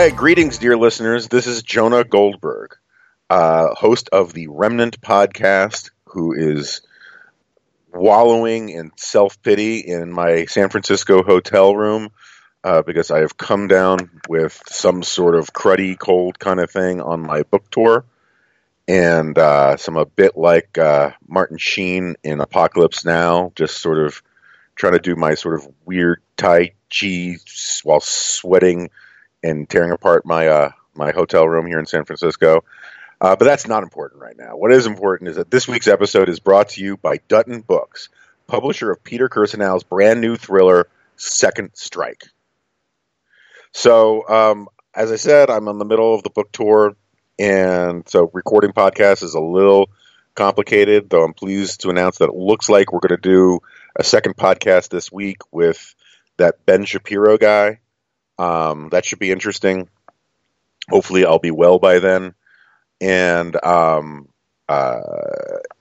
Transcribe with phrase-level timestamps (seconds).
[0.00, 1.28] Hey, greetings, dear listeners.
[1.28, 2.74] This is Jonah Goldberg,
[3.28, 6.80] uh, host of the Remnant podcast, who is
[7.92, 12.08] wallowing in self pity in my San Francisco hotel room
[12.64, 17.02] uh, because I have come down with some sort of cruddy cold kind of thing
[17.02, 18.06] on my book tour.
[18.88, 24.22] And uh, some a bit like uh, Martin Sheen in Apocalypse Now, just sort of
[24.76, 27.36] trying to do my sort of weird Tai Chi
[27.82, 28.88] while sweating
[29.42, 32.64] and tearing apart my uh, my hotel room here in San Francisco.
[33.20, 34.56] Uh, but that's not important right now.
[34.56, 38.08] What is important is that this week's episode is brought to you by Dutton Books,
[38.46, 42.24] publisher of Peter Kirsanow brand new thriller, Second Strike.
[43.72, 46.96] So, um, as I said, I'm in the middle of the book tour,
[47.38, 49.90] and so recording podcasts is a little
[50.34, 53.60] complicated, though I'm pleased to announce that it looks like we're going to do
[53.96, 55.94] a second podcast this week with
[56.38, 57.80] that Ben Shapiro guy.
[58.40, 59.88] Um, that should be interesting.
[60.88, 62.34] Hopefully, I'll be well by then.
[63.02, 64.28] And um,
[64.66, 65.00] uh,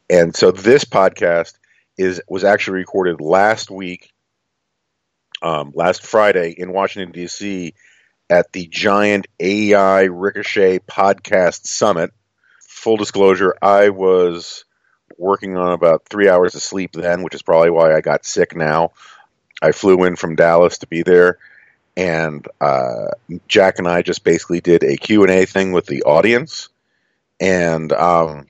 [0.10, 1.54] and so this podcast
[1.98, 4.12] is was actually recorded last week,
[5.42, 7.74] um, last Friday in Washington D.C.
[8.30, 12.12] at the giant AEI Ricochet Podcast Summit.
[12.60, 14.66] Full disclosure, I was
[15.18, 18.54] working on about three hours of sleep then, which is probably why I got sick
[18.54, 18.92] now.
[19.62, 21.38] I flew in from Dallas to be there,
[22.00, 23.10] and uh,
[23.50, 26.70] Jack and I just basically did a Q&A thing with the audience.
[27.42, 28.48] And um,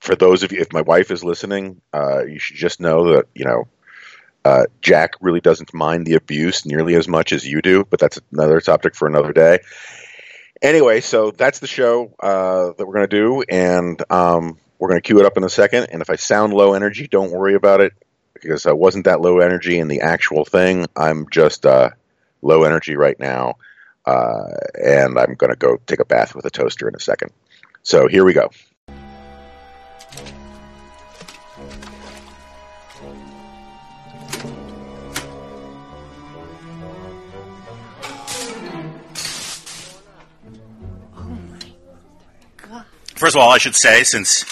[0.00, 3.26] for those of you, if my wife is listening, uh, you should just know that,
[3.34, 3.68] you know,
[4.46, 8.18] uh, Jack really doesn't mind the abuse nearly as much as you do, but that's
[8.32, 9.58] another topic for another day.
[10.62, 15.02] Anyway, so that's the show uh, that we're going to do, and um, we're going
[15.02, 15.88] to cue it up in a second.
[15.92, 17.92] And if I sound low energy, don't worry about it
[18.32, 20.86] because I wasn't that low energy in the actual thing.
[20.96, 21.90] I'm just uh,
[22.42, 23.56] low energy right now,
[24.04, 27.32] uh, and I'm going to go take a bath with a toaster in a second.
[27.82, 28.50] So here we go.
[43.16, 44.44] First of all, I should say, since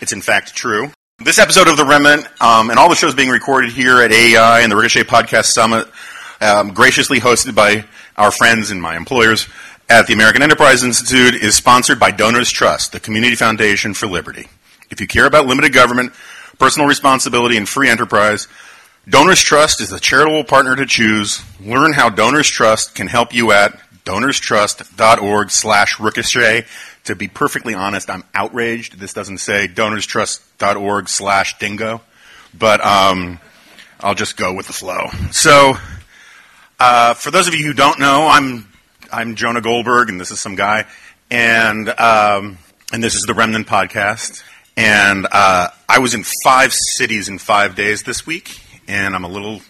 [0.00, 3.28] it's in fact true, this episode of The Remnant um, and all the shows being
[3.28, 5.88] recorded here at AEI and the Ricochet Podcast Summit,
[6.44, 7.84] um, graciously hosted by
[8.16, 9.48] our friends and my employers
[9.88, 14.48] at the American Enterprise Institute, is sponsored by Donors Trust, the Community Foundation for Liberty.
[14.90, 16.12] If you care about limited government,
[16.58, 18.48] personal responsibility, and free enterprise,
[19.08, 21.42] Donors Trust is the charitable partner to choose.
[21.60, 26.64] Learn how Donors Trust can help you at donorstrust.org slash ricochet
[27.04, 28.98] to be perfectly honest, I'm outraged.
[28.98, 32.00] This doesn't say donorstrust.org slash dingo,
[32.58, 33.38] but um,
[34.00, 35.08] I'll just go with the flow.
[35.30, 35.76] So,
[36.84, 38.68] uh, for those of you who don't know, I'm
[39.10, 40.84] I'm Jonah Goldberg, and this is some guy,
[41.30, 42.58] and um,
[42.92, 44.42] and this is the Remnant podcast.
[44.76, 49.28] And uh, I was in five cities in five days this week, and I'm a
[49.28, 49.62] little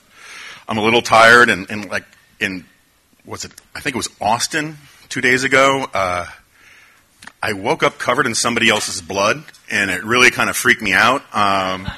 [0.69, 2.03] I'm a little tired, and, and like
[2.41, 2.65] in
[3.25, 3.53] was it?
[3.77, 4.77] I think it was Austin
[5.09, 5.87] two days ago.
[5.95, 6.27] Uh,
[7.41, 10.93] I woke up covered in somebody else's blood, and it really kind of freaked me
[10.93, 11.21] out.
[11.33, 11.89] Um,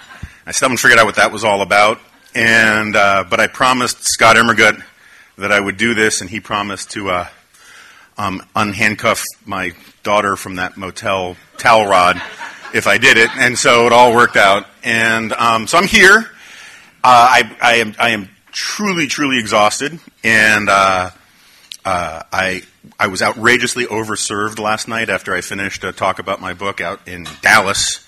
[0.45, 2.01] I still haven't figured out what that was all about.
[2.35, 4.83] And uh, but I promised Scott Immergut
[5.39, 7.29] that I would do this, and he promised to uh,
[8.19, 12.21] um, unhandcuff my daughter from that motel towel rod
[12.73, 13.31] if I did it.
[13.37, 14.67] And so it all worked out.
[14.83, 16.19] And um, so I'm here.
[16.19, 16.23] Uh,
[17.05, 21.11] I, I, am I am truly truly exhausted, and uh,
[21.85, 22.63] uh, I
[22.99, 27.07] I was outrageously overserved last night after I finished a talk about my book out
[27.07, 28.05] in Dallas,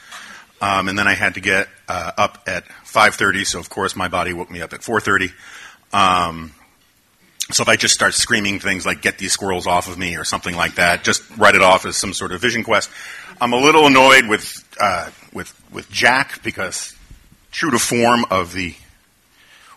[0.61, 3.47] um, and then I had to get uh, up at 5:30.
[3.47, 5.33] So of course my body woke me up at 4:30.
[5.93, 6.53] Um,
[7.51, 10.25] so if I just start screaming things like "Get these squirrels off of me" or
[10.25, 12.91] something like that, just write it off as some sort of vision quest.
[13.41, 16.95] I'm a little annoyed with uh, with with Jack because,
[17.53, 18.75] true to form of the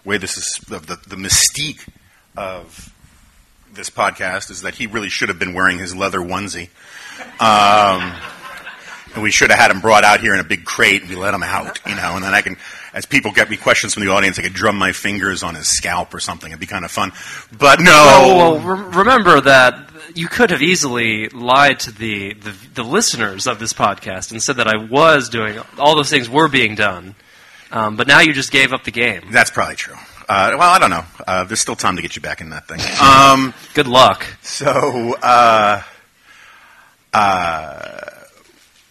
[0.04, 1.88] way this is of the, the mystique
[2.36, 2.92] of
[3.74, 6.70] this podcast is that he really should have been wearing his leather onesie.
[7.40, 8.14] Um,
[9.14, 11.16] and we should have had him brought out here in a big crate and we
[11.16, 12.58] let him out, you know, and then I can,
[12.94, 15.68] as people get me questions from the audience, I could drum my fingers on his
[15.68, 16.52] scalp or something.
[16.52, 17.12] It'd be kind of fun.
[17.58, 17.92] But no.
[17.92, 23.48] Well, well re- remember that you could have easily lied to the, the, the, listeners
[23.48, 27.16] of this podcast and said that I was doing, all those things were being done.
[27.72, 29.22] Um, but now you just gave up the game.
[29.32, 29.96] That's probably true.
[30.28, 31.06] Uh, well, I don't know.
[31.26, 32.80] Uh, there's still time to get you back in that thing.
[33.02, 34.26] Um, Good luck.
[34.42, 35.82] So, uh,
[37.14, 38.00] uh,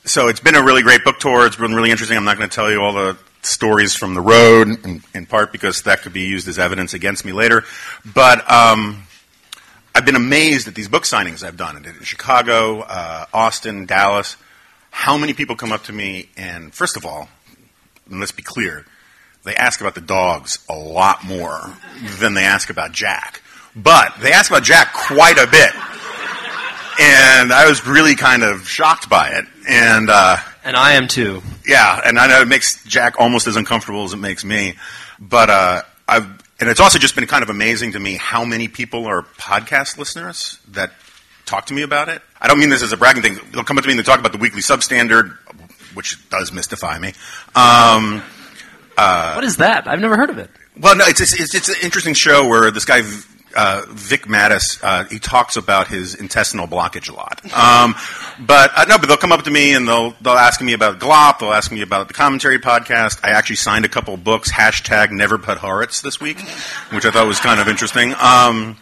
[0.05, 1.47] so it's been a really great book tour.
[1.47, 2.17] It's been really interesting.
[2.17, 5.52] I'm not going to tell you all the stories from the road, in, in, part
[5.52, 7.64] because that could be used as evidence against me later.
[8.04, 9.04] But um,
[9.94, 14.37] I've been amazed at these book signings I've done in Chicago, uh, Austin, Dallas.
[14.90, 17.28] How many people come up to me and, first of all,
[18.10, 18.84] and let's be clear,
[19.44, 21.76] they ask about the dogs a lot more
[22.19, 23.42] than they ask about Jack.
[23.75, 25.72] But they ask about Jack quite a bit.
[27.00, 29.46] And I was really kind of shocked by it.
[29.66, 31.43] And, uh, And I am too.
[31.67, 34.75] yeah, and I know it makes Jack almost as uncomfortable as it makes me.
[35.19, 36.25] But uh, I've,
[36.61, 39.97] and it's also just been kind of amazing to me how many people are podcast
[39.99, 40.93] listeners that
[41.47, 42.23] talk to me about it.
[42.41, 43.39] I don't mean this as a bragging thing.
[43.53, 45.37] They'll come up to me and they talk about the weekly substandard,
[45.95, 47.12] which does mystify me.
[47.55, 48.23] Um,
[48.97, 49.89] what is that?
[49.89, 50.51] I've never heard of it.
[50.79, 53.01] well, no, it's, it's, it's an interesting show where this guy,
[53.55, 57.41] uh, Vic Matus, uh, he talks about his intestinal blockage a lot.
[57.55, 57.94] Um,
[58.47, 60.99] but uh, no, but they'll come up to me and they'll they'll ask me about
[60.99, 61.41] Glop.
[61.41, 63.20] They'll ask me about the commentary podcast.
[63.23, 64.50] I actually signed a couple books.
[64.50, 66.41] Hashtag Never Podhoretz this week,
[66.93, 68.14] which I thought was kind of interesting.
[68.20, 68.76] Um,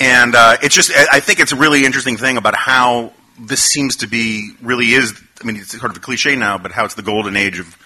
[0.00, 3.96] and uh, it's just I think it's a really interesting thing about how this seems
[3.96, 5.14] to be really is.
[5.40, 7.76] I mean, it's sort of a cliche now, but how it's the golden age of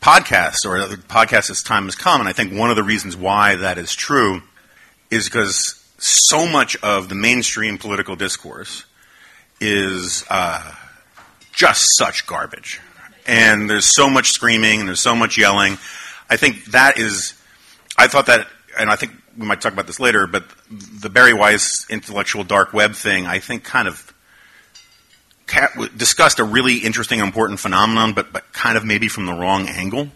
[0.00, 2.20] podcasts or the podcast as time has come.
[2.20, 4.42] And I think one of the reasons why that is true
[5.10, 8.84] is because so much of the mainstream political discourse
[9.60, 10.74] is uh,
[11.52, 12.80] just such garbage.
[13.26, 15.76] And there's so much screaming and there's so much yelling.
[16.30, 17.34] I think that is,
[17.96, 18.46] I thought that,
[18.78, 22.72] and I think we might talk about this later, but the Bari Weiss intellectual dark
[22.72, 24.14] web thing, I think kind of
[25.96, 30.10] discussed a really interesting important phenomenon, but, but kind of maybe from the wrong angle.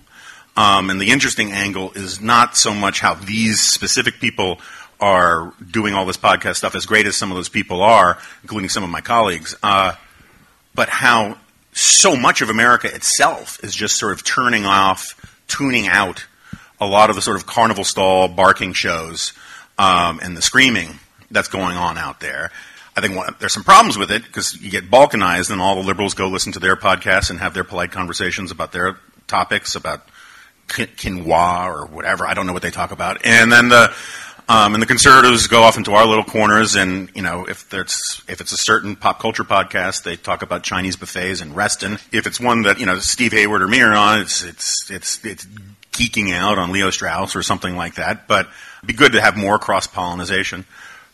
[0.57, 4.61] Um, and the interesting angle is not so much how these specific people
[5.03, 8.71] are doing all this podcast stuff, as great as some of those people are, including
[8.71, 9.95] some of my colleagues, uh,
[10.75, 11.37] but how
[11.73, 16.25] so much of America itself is just sort of turning off, tuning out
[16.81, 19.33] a lot of the sort of carnival stall barking shows
[19.79, 20.99] um, and the screaming
[21.31, 22.53] that's going on out there.
[22.97, 26.15] I think there's some problems with it because you get balkanized, and all the liberals
[26.15, 30.07] go listen to their podcasts and have their polite conversations about their topics, about
[30.69, 32.27] qui- quinoa or whatever.
[32.27, 33.25] I don't know what they talk about.
[33.25, 33.95] And then the
[34.49, 38.23] um, and the conservatives go off into our little corners, and you know, if there's
[38.29, 41.99] if it's a certain pop culture podcast, they talk about Chinese buffets and Reston.
[42.13, 45.25] If it's one that you know Steve Hayward or me are on, it's it's it's
[45.25, 45.47] it's
[45.93, 48.27] geeking out on Leo Strauss or something like that.
[48.27, 48.49] But
[48.79, 50.65] it'd be good to have more cross pollination.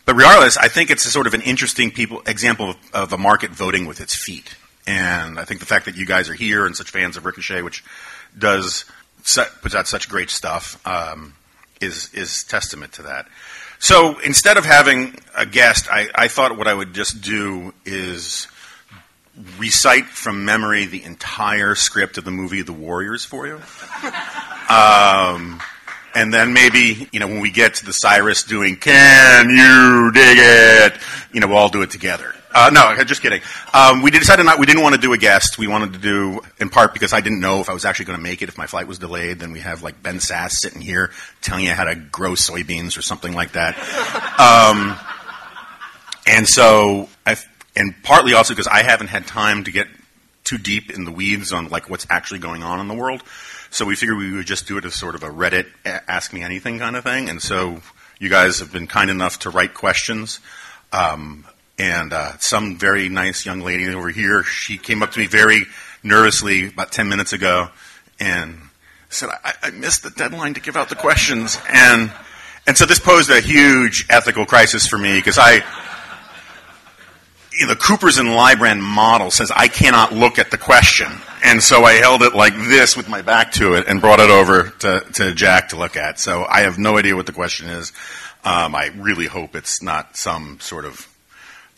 [0.07, 3.51] But regardless, I think it's sort of an interesting people example of, of a market
[3.51, 4.57] voting with its feet.
[4.87, 7.61] And I think the fact that you guys are here and such fans of Ricochet,
[7.61, 7.85] which
[8.37, 8.87] does
[9.61, 11.35] puts out such great stuff, um,
[11.81, 13.27] is is testament to that.
[13.79, 18.49] So instead of having a guest, I, I thought what I would just do is
[19.57, 23.61] recite from memory the entire script of the movie The Warriors for you.
[24.69, 25.61] Um,
[26.15, 30.39] and then maybe, you know, when we get to the Cyrus doing, can you dig
[30.41, 30.95] it?
[31.33, 32.35] You know, we'll all do it together.
[32.55, 33.43] Uh, no, just kidding.
[33.75, 35.59] Um, we decided not, we didn't want to do a guest.
[35.59, 38.19] We wanted to do, in part because I didn't know if I was actually going
[38.19, 38.49] to make it.
[38.49, 41.11] If my flight was delayed, then we have like Ben Sasse sitting here
[41.43, 43.77] telling you how to grow soybeans or something like that.
[44.39, 44.99] Um,
[46.27, 47.37] and so, I,
[47.77, 49.87] and partly also because I haven't had time to get
[50.45, 53.23] too deep in the weeds on like what's actually going on in the world.
[53.71, 56.43] So we figured we would just do it as sort of a Reddit ask me
[56.43, 57.29] anything kind of thing.
[57.29, 57.83] And so
[58.19, 60.41] you guys have been kind enough to write questions.
[60.93, 61.45] Um,
[61.79, 65.63] and uh, some very nice young lady over here, she came up to me very
[66.03, 67.69] nervously about 10 minutes ago
[68.19, 68.59] and
[69.09, 71.57] said, I, I missed the deadline to give out the questions.
[71.71, 72.13] And,
[72.67, 75.63] and so this posed a huge ethical crisis for me because I,
[77.53, 81.09] you know, the Coopers and Lybrand model says I cannot look at the question.
[81.45, 84.31] And so I held it like this with my back to it and brought it
[84.31, 86.19] over to, to Jack to look at.
[86.19, 87.93] So I have no idea what the question is.
[88.45, 91.09] Um, I really hope it's not some sort of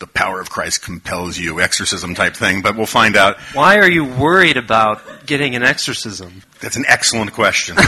[0.00, 3.38] the power of Christ compels you exorcism type thing, but we'll find out.
[3.54, 6.42] Why are you worried about getting an exorcism?
[6.60, 7.76] That's an excellent question.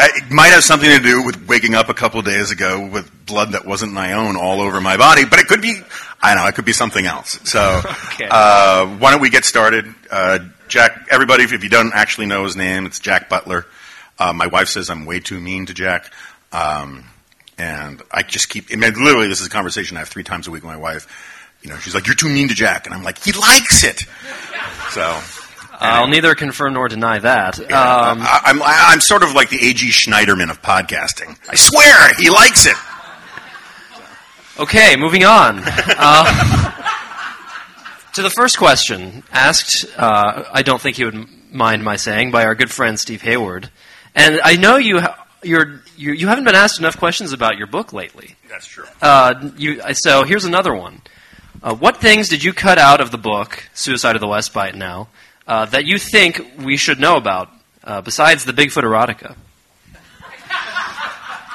[0.00, 3.52] it might have something to do with waking up a couple days ago with blood
[3.52, 5.80] that wasn't my own all over my body, but it could be,
[6.22, 7.38] I don't know, it could be something else.
[7.44, 7.80] So,
[8.14, 8.28] Okay.
[8.30, 9.86] uh, why don't we get started?
[10.10, 10.38] Uh,
[10.68, 13.66] Jack, everybody, if you don't actually know his name, it's Jack Butler.
[14.18, 16.10] Uh, my wife says I'm way too mean to Jack.
[16.52, 17.04] Um,
[17.58, 20.46] and I just keep, I mean, literally, this is a conversation I have three times
[20.46, 21.06] a week with my wife.
[21.62, 22.86] You know, she's like, you're too mean to Jack.
[22.86, 24.04] And I'm like, he likes it.
[24.90, 25.20] So,
[25.80, 27.58] I'll neither confirm nor deny that.
[27.60, 29.90] Um, I, I'm, I'm sort of like the A.G.
[29.90, 31.36] Schneiderman of podcasting.
[31.48, 32.76] I swear, he likes it.
[34.58, 35.62] Okay, moving on.
[36.00, 36.72] Uh,
[38.14, 42.44] to the first question, asked, uh, I don't think he would mind my saying, by
[42.44, 43.70] our good friend Steve Hayward.
[44.14, 47.66] And I know you ha- you're, you you haven't been asked enough questions about your
[47.66, 48.36] book lately.
[48.48, 48.84] That's true.
[49.02, 51.02] Uh, you, so here's another one.
[51.62, 54.76] Uh, what things did you cut out of the book Suicide of the West Bite
[54.76, 55.08] now
[55.46, 57.50] uh, that you think we should know about
[57.82, 59.36] uh, besides the Bigfoot erotica?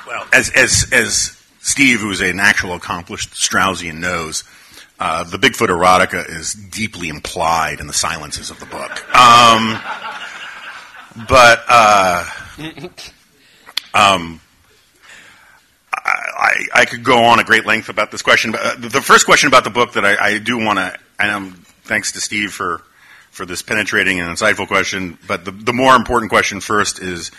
[0.05, 4.43] Well, as as as Steve, who's an actual accomplished Straussian, knows,
[4.99, 8.91] uh, the Bigfoot erotica is deeply implied in the silences of the book.
[9.15, 9.79] Um,
[11.27, 12.25] but uh,
[13.93, 14.41] um,
[15.93, 18.51] I, I, could go on a great length about this question.
[18.51, 21.31] But uh, the first question about the book that I, I do want to, and
[21.31, 21.51] um,
[21.83, 22.81] thanks to Steve for
[23.33, 25.17] for this penetrating and insightful question.
[25.27, 27.31] But the, the more important question first is,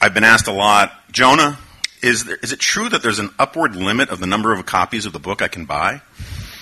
[0.00, 1.58] I've been asked a lot, Jonah,
[2.02, 5.04] is there, is it true that there's an upward limit of the number of copies
[5.04, 6.00] of the book I can buy?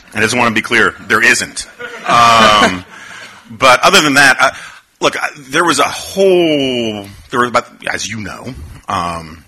[0.09, 1.66] And I just want to be clear, there isn't.
[2.09, 2.85] Um,
[3.50, 4.59] but other than that, I,
[5.00, 8.52] look, I, there was a whole, there was about, as you know,
[8.88, 9.45] um,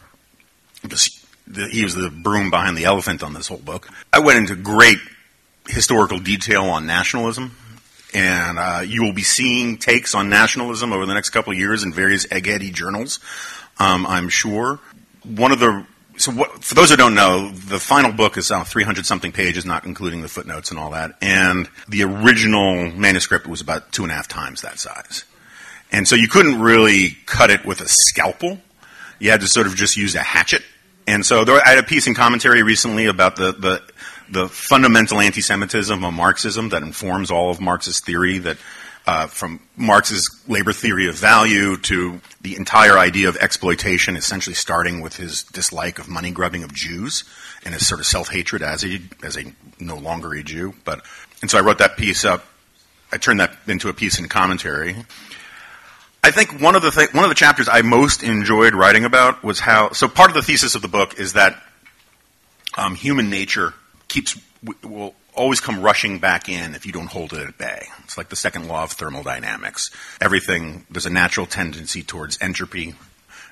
[0.82, 3.88] because the, he was the broom behind the elephant on this whole book.
[4.12, 4.98] I went into great
[5.66, 7.56] historical detail on nationalism,
[8.14, 11.82] and uh, you will be seeing takes on nationalism over the next couple of years
[11.82, 13.20] in various eggheady journals.
[13.78, 14.80] Um, I'm sure.
[15.24, 15.86] One of the
[16.18, 19.64] so what, for those who don't know, the final book is uh, 300 something pages,
[19.64, 21.16] not including the footnotes and all that.
[21.22, 25.24] And the original manuscript was about two and a half times that size.
[25.92, 28.58] And so you couldn't really cut it with a scalpel.
[29.18, 30.62] You had to sort of just use a hatchet.
[31.06, 33.82] And so there, I had a piece in commentary recently about the, the,
[34.30, 38.58] the fundamental anti-Semitism of Marxism that informs all of Marxist theory that
[39.08, 45.00] uh, from Marx's labor theory of value to the entire idea of exploitation, essentially starting
[45.00, 47.24] with his dislike of money grubbing of Jews
[47.64, 49.44] and his sort of self hatred as a as a
[49.80, 50.74] no longer a Jew.
[50.84, 51.00] But
[51.40, 52.44] and so I wrote that piece up.
[53.10, 54.94] I turned that into a piece in commentary.
[56.22, 59.42] I think one of the th- one of the chapters I most enjoyed writing about
[59.42, 59.92] was how.
[59.92, 61.62] So part of the thesis of the book is that
[62.76, 63.74] um, human nature
[64.08, 64.38] keeps
[64.82, 67.86] will always come rushing back in if you don't hold it at bay.
[68.04, 69.90] It's like the second law of thermodynamics.
[70.20, 72.94] Everything, there's a natural tendency towards entropy.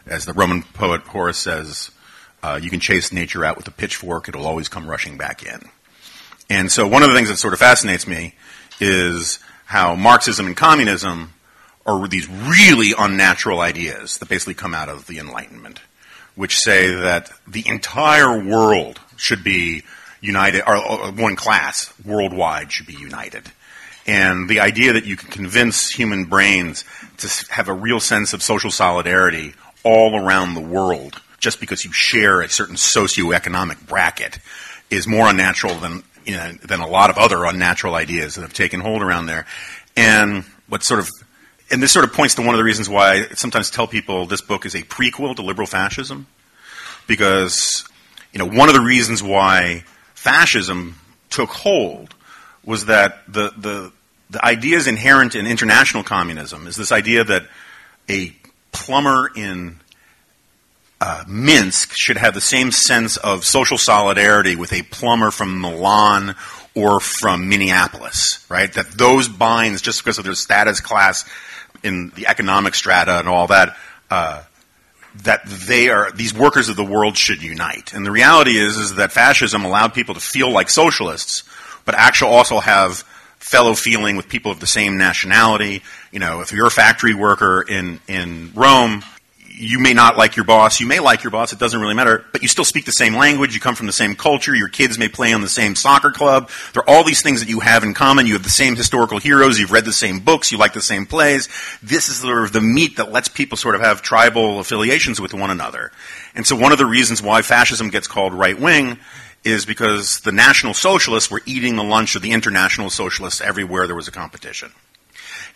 [0.07, 1.91] As the Roman poet Horace says,
[2.43, 5.63] uh, you can chase nature out with a pitchfork, it'll always come rushing back in.
[6.51, 8.35] And so one of the things that sort of fascinates me
[8.81, 11.33] is how Marxism and communism
[11.87, 15.81] are these really unnatural ideas that basically come out of the Enlightenment,
[16.35, 19.83] which say that the entire world should be
[20.21, 23.51] united, or, one class worldwide should be united.
[24.07, 26.85] And the idea that you can convince human brains
[27.19, 31.93] to have a real sense of social solidarity all around the world just because you
[31.93, 34.39] share a certain socioeconomic bracket
[34.91, 38.53] is more unnatural than you know, than a lot of other unnatural ideas that have
[38.53, 39.47] taken hold around there.
[39.97, 41.09] And what sort of
[41.71, 44.27] and this sort of points to one of the reasons why I sometimes tell people
[44.27, 46.27] this book is a prequel to liberal fascism,
[47.07, 47.85] because
[48.33, 50.97] you know one of the reasons why fascism
[51.31, 52.15] took hold
[52.65, 53.93] was that the, the,
[54.31, 57.47] the ideas inherent in international communism is this idea that
[58.09, 58.35] a
[58.73, 59.81] plumber in
[61.01, 66.35] uh, Minsk should have the same sense of social solidarity with a plumber from Milan
[66.77, 68.73] or from Minneapolis, right?
[68.75, 71.29] That those binds, just because of their status class
[71.83, 73.77] in the economic strata and all that,
[74.11, 74.43] uh,
[75.25, 77.95] that they are these workers of the world should unite.
[77.95, 81.45] And the reality is is that fascism allowed people to feel like socialists,
[81.87, 82.99] but actually also have
[83.39, 85.83] fellow feeling with people of the same nationality.
[86.13, 89.03] You know, if you're a factory worker in in Rome,
[89.59, 90.81] you may not like your boss.
[90.81, 91.55] You may like your boss.
[91.55, 92.27] It doesn't really matter.
[92.31, 93.55] But you still speak the same language.
[93.55, 94.55] You come from the same culture.
[94.55, 96.51] Your kids may play on the same soccer club.
[96.75, 98.27] There are all these things that you have in common.
[98.27, 99.59] You have the same historical heroes.
[99.59, 100.53] You've read the same books.
[100.53, 101.49] You like the same plays.
[101.83, 105.33] This is sort of the meat that lets people sort of have tribal affiliations with
[105.33, 105.91] one another.
[106.35, 108.99] And so one of the reasons why fascism gets called right wing
[109.43, 113.97] is because the National Socialists were eating the lunch of the International Socialists everywhere there
[113.97, 114.71] was a competition.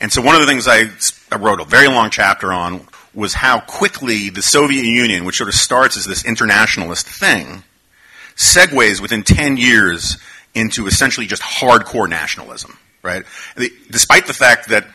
[0.01, 0.91] And so one of the things I,
[1.31, 5.49] I wrote a very long chapter on was how quickly the Soviet Union, which sort
[5.49, 7.65] of starts as this internationalist thing,
[8.37, 10.17] segues within 10 years
[10.55, 13.25] into essentially just hardcore nationalism, right?
[13.91, 14.87] Despite the fact that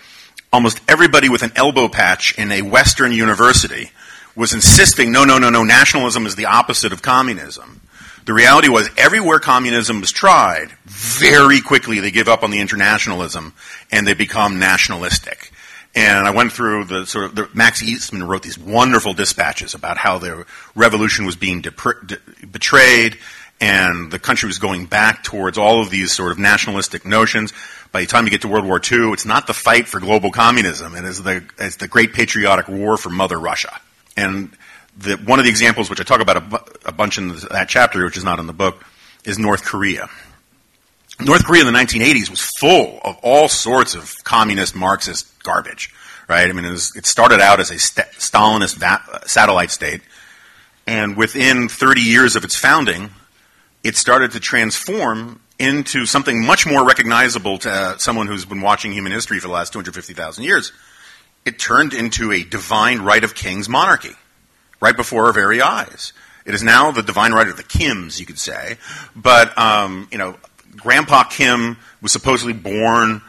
[0.51, 3.91] almost everybody with an elbow patch in a Western university
[4.36, 7.81] was insisting, no, no, no, no, nationalism is the opposite of communism.
[8.25, 13.53] The reality was everywhere communism was tried, very quickly they give up on the internationalism
[13.91, 15.51] and they become nationalistic.
[15.95, 19.97] And I went through the sort of the, Max Eastman wrote these wonderful dispatches about
[19.97, 23.17] how the revolution was being depre- de- betrayed
[23.61, 27.53] and the country was going back towards all of these sort of nationalistic notions.
[27.93, 30.31] By the time you get to World War II, it's not the fight for global
[30.31, 33.79] communism, it is the, it's the great patriotic war for Mother Russia.
[34.17, 34.51] And
[34.97, 37.67] the, one of the examples, which I talk about a, bu- a bunch in that
[37.69, 38.83] chapter, which is not in the book,
[39.23, 40.09] is North Korea.
[41.19, 45.93] North Korea in the 1980s was full of all sorts of communist Marxist garbage,
[46.27, 46.50] right?
[46.50, 50.01] I mean, it, was, it started out as a st- Stalinist va- satellite state,
[50.86, 53.12] and within 30 years of its founding,
[53.84, 58.91] it started to transform into something much more recognizable to uh, someone who's been watching
[58.91, 60.74] human history for the last 250,000 years.
[61.45, 64.15] It turned into a divine right of kings monarchy
[64.81, 66.12] right before our very eyes.
[66.45, 68.77] It is now the divine right of the Kims, you could say.
[69.15, 70.38] But, um, you know,
[70.75, 73.22] Grandpa Kim was supposedly born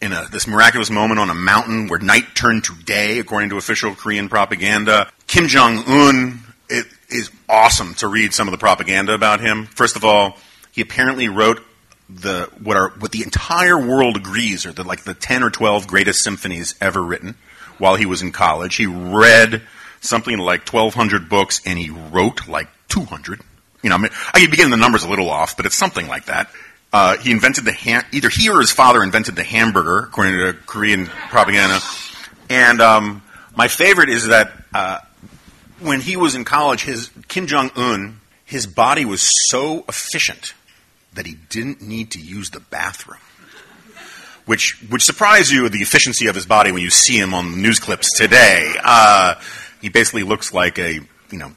[0.00, 3.56] in a, this miraculous moment on a mountain where night turned to day, according to
[3.56, 5.10] official Korean propaganda.
[5.26, 9.66] Kim Jong Un, it is awesome to read some of the propaganda about him.
[9.66, 10.36] First of all,
[10.72, 11.62] he apparently wrote
[12.08, 15.86] the what are what the entire world agrees are the like the ten or twelve
[15.86, 17.36] greatest symphonies ever written
[17.78, 18.76] while he was in college.
[18.76, 19.62] He read
[20.00, 23.40] something like twelve hundred books and he wrote like two hundred.
[23.82, 25.74] You know, I, mean, I could be getting the numbers a little off, but it's
[25.74, 26.50] something like that.
[26.92, 30.52] Uh, he invented the ham- either he or his father invented the hamburger, according to
[30.66, 31.80] Korean propaganda.
[32.50, 33.22] And um,
[33.56, 34.98] my favorite is that uh,
[35.80, 40.54] when he was in college, his Kim Jong Un, his body was so efficient
[41.14, 43.20] that he didn't need to use the bathroom.
[44.44, 47.56] Which which surprise you the efficiency of his body when you see him on the
[47.58, 48.74] news clips today.
[48.82, 49.36] Uh,
[49.80, 51.52] he basically looks like a you know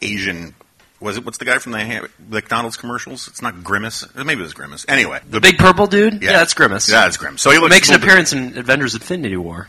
[0.00, 0.54] Asian.
[1.00, 3.28] Was it what's the guy from the McDonald's commercials?
[3.28, 4.04] It's not Grimace.
[4.16, 4.84] Maybe it was Grimace.
[4.88, 6.22] Anyway, The big purple dude?
[6.22, 6.88] Yeah, that's Grimace.
[6.88, 7.40] Yeah, it's Grimace.
[7.40, 9.68] So he looks Makes an little bit- appearance in Avengers Infinity War.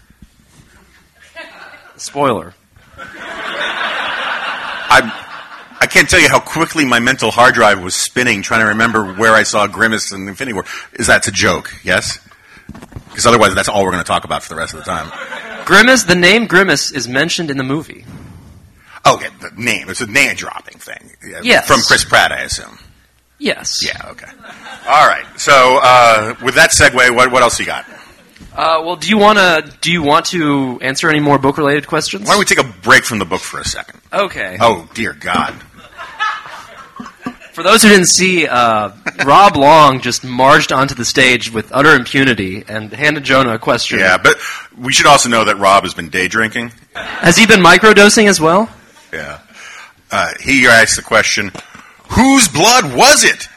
[1.98, 2.53] Spoiler.
[4.91, 5.25] I
[5.81, 9.13] I can't tell you how quickly my mental hard drive was spinning trying to remember
[9.13, 10.65] where I saw Grimace in Infinity War.
[10.93, 11.73] Is that a joke?
[11.84, 12.19] Yes?
[13.10, 15.12] Because otherwise, that's all we're going to talk about for the rest of the time.
[15.65, 18.06] Grimace, the name Grimace is mentioned in the movie.
[19.07, 19.89] Okay, the name.
[19.89, 21.12] It's a name dropping thing.
[21.25, 21.67] Yeah, Yes.
[21.67, 22.77] From Chris Pratt, I assume.
[23.38, 23.83] Yes.
[23.85, 24.27] Yeah, okay.
[24.88, 25.25] All right.
[25.38, 27.85] So, uh, with that segue, what, what else you got?
[28.53, 31.88] Uh, well, do you want to do you want to answer any more book related
[31.88, 32.27] questions?
[32.27, 34.01] Why don't we take a break from the book for a second?
[34.12, 34.57] Okay.
[34.59, 35.53] Oh, dear God.
[37.53, 38.91] For those who didn't see, uh,
[39.25, 43.99] Rob Long just marched onto the stage with utter impunity and handed Jonah a question.
[43.99, 44.38] Yeah, but
[44.77, 46.71] we should also know that Rob has been day drinking.
[46.93, 48.69] Has he been microdosing as well?
[49.13, 49.39] Yeah.
[50.12, 51.52] Uh, he asked the question,
[52.10, 53.48] whose blood was it?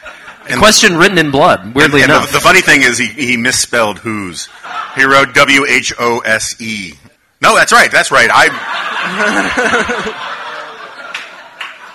[0.49, 1.73] And Question written in blood.
[1.75, 2.27] Weirdly And enough.
[2.27, 4.49] the, the funny thing is, he, he misspelled whose.
[4.97, 6.95] He wrote W H O S E.
[7.41, 7.91] No, that's right.
[7.93, 8.29] That's right.
[8.33, 8.49] I.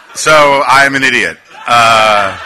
[0.15, 1.37] so I'm an idiot.
[1.67, 2.39] Uh,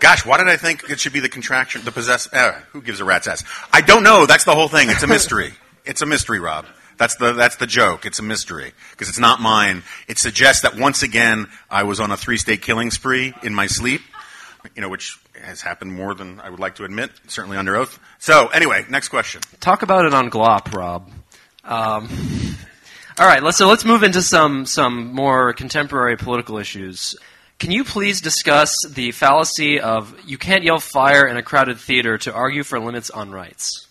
[0.00, 2.28] gosh, why did I think it should be the contraction, the possess?
[2.32, 3.42] Uh, who gives a rat's ass?
[3.72, 4.26] I don't know.
[4.26, 4.90] That's the whole thing.
[4.90, 5.54] It's a mystery.
[5.86, 6.66] it's a mystery, Rob.
[6.98, 8.04] That's the that's the joke.
[8.04, 9.82] It's a mystery because it's not mine.
[10.08, 13.66] It suggests that once again I was on a three state killing spree in my
[13.66, 14.02] sleep
[14.74, 17.98] you know, which has happened more than I would like to admit, certainly under oath.
[18.18, 19.40] So, anyway, next question.
[19.60, 21.10] Talk about it on Glop, Rob.
[21.64, 22.08] Um,
[23.18, 27.16] all right, let's so let's move into some some more contemporary political issues.
[27.58, 32.16] Can you please discuss the fallacy of you can't yell fire in a crowded theater
[32.18, 33.88] to argue for limits on rights?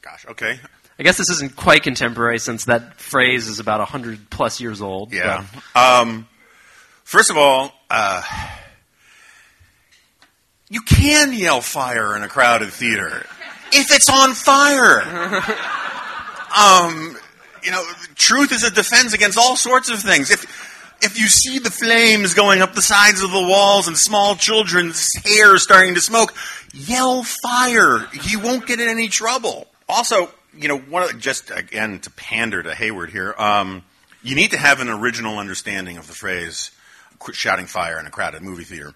[0.00, 0.60] Gosh, okay.
[1.00, 5.14] I guess this isn't quite contemporary since that phrase is about 100 plus years old.
[5.14, 5.46] Yeah.
[5.74, 6.28] Um,
[7.04, 8.22] first of all, uh,
[10.68, 13.24] you can yell fire in a crowded theater
[13.72, 15.00] if it's on fire.
[16.54, 17.16] um,
[17.64, 17.82] you know,
[18.16, 20.30] truth is a defense against all sorts of things.
[20.30, 20.44] If
[21.00, 25.08] if you see the flames going up the sides of the walls and small children's
[25.24, 26.34] hair starting to smoke,
[26.74, 28.06] yell fire.
[28.28, 29.66] You won't get in any trouble.
[29.88, 33.84] Also, you know, one of the, just again to pander to Hayward here, um,
[34.22, 36.70] you need to have an original understanding of the phrase
[37.32, 38.94] shouting fire in a crowded movie theater,"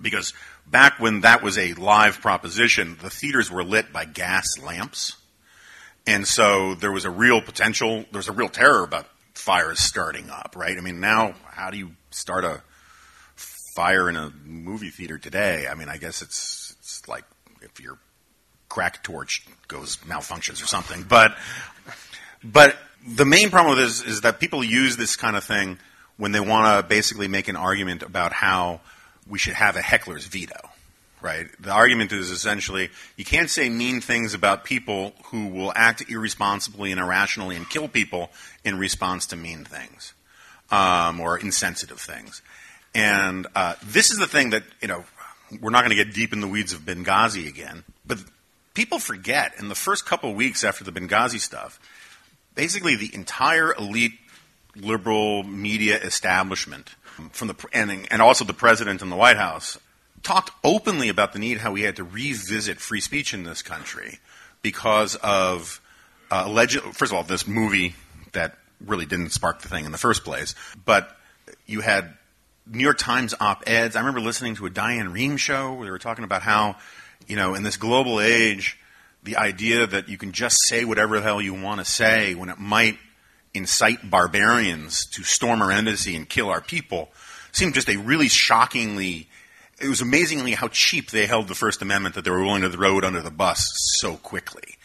[0.00, 0.32] because
[0.66, 5.16] back when that was a live proposition, the theaters were lit by gas lamps.
[6.06, 10.30] And so there was a real potential, there was a real terror about fires starting
[10.30, 10.76] up, right?
[10.76, 12.62] I mean, now, how do you start a
[13.76, 15.66] fire in a movie theater today?
[15.68, 17.24] I mean, I guess it's, it's like
[17.60, 17.98] if your
[18.72, 21.02] crack torch goes malfunctions or something.
[21.02, 21.36] But,
[22.42, 22.74] but
[23.06, 25.78] the main problem with this is that people use this kind of thing
[26.16, 28.80] when they want to basically make an argument about how
[29.28, 30.70] we should have a heckler's veto
[31.20, 31.46] right?
[31.60, 36.90] The argument is essentially you can't say mean things about people who will act irresponsibly
[36.90, 38.32] and irrationally and kill people
[38.64, 40.14] in response to mean things
[40.72, 42.42] um, or insensitive things.
[42.92, 45.04] And uh, this is the thing that, you know,
[45.60, 47.84] we're not going to get deep in the weeds of Benghazi again,
[48.74, 51.78] people forget in the first couple weeks after the Benghazi stuff,
[52.54, 54.12] basically the entire elite
[54.76, 56.94] liberal media establishment,
[57.32, 59.78] from the and, and also the president and the White House,
[60.22, 64.18] talked openly about the need how we had to revisit free speech in this country
[64.62, 65.80] because of
[66.30, 66.80] uh, alleged.
[66.80, 67.94] First of all, this movie
[68.32, 70.54] that really didn't spark the thing in the first place,
[70.84, 71.16] but
[71.66, 72.14] you had
[72.66, 73.96] New York Times op eds.
[73.96, 76.76] I remember listening to a Diane Rehm show where they were talking about how,
[77.28, 78.78] you know, in this global age,
[79.22, 82.48] the idea that you can just say whatever the hell you want to say when
[82.48, 82.98] it might
[83.54, 87.10] incite barbarians to storm our embassy and kill our people
[87.52, 89.28] seemed just a really shockingly
[89.80, 92.70] it was amazingly how cheap they held the First Amendment that they were willing to
[92.70, 93.66] throw it under the bus
[94.00, 94.76] so quickly.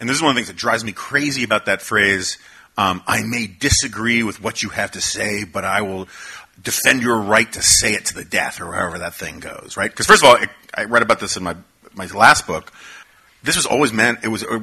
[0.00, 2.38] And this is one of the things that drives me crazy about that phrase.
[2.78, 6.08] Um, I may disagree with what you have to say, but I will
[6.62, 9.90] defend your right to say it to the death, or however that thing goes, right?
[9.90, 10.38] Because first of all,
[10.74, 11.56] I read about this in my
[11.96, 12.72] my last book.
[13.42, 14.20] This was always meant.
[14.22, 14.42] It was.
[14.42, 14.62] It,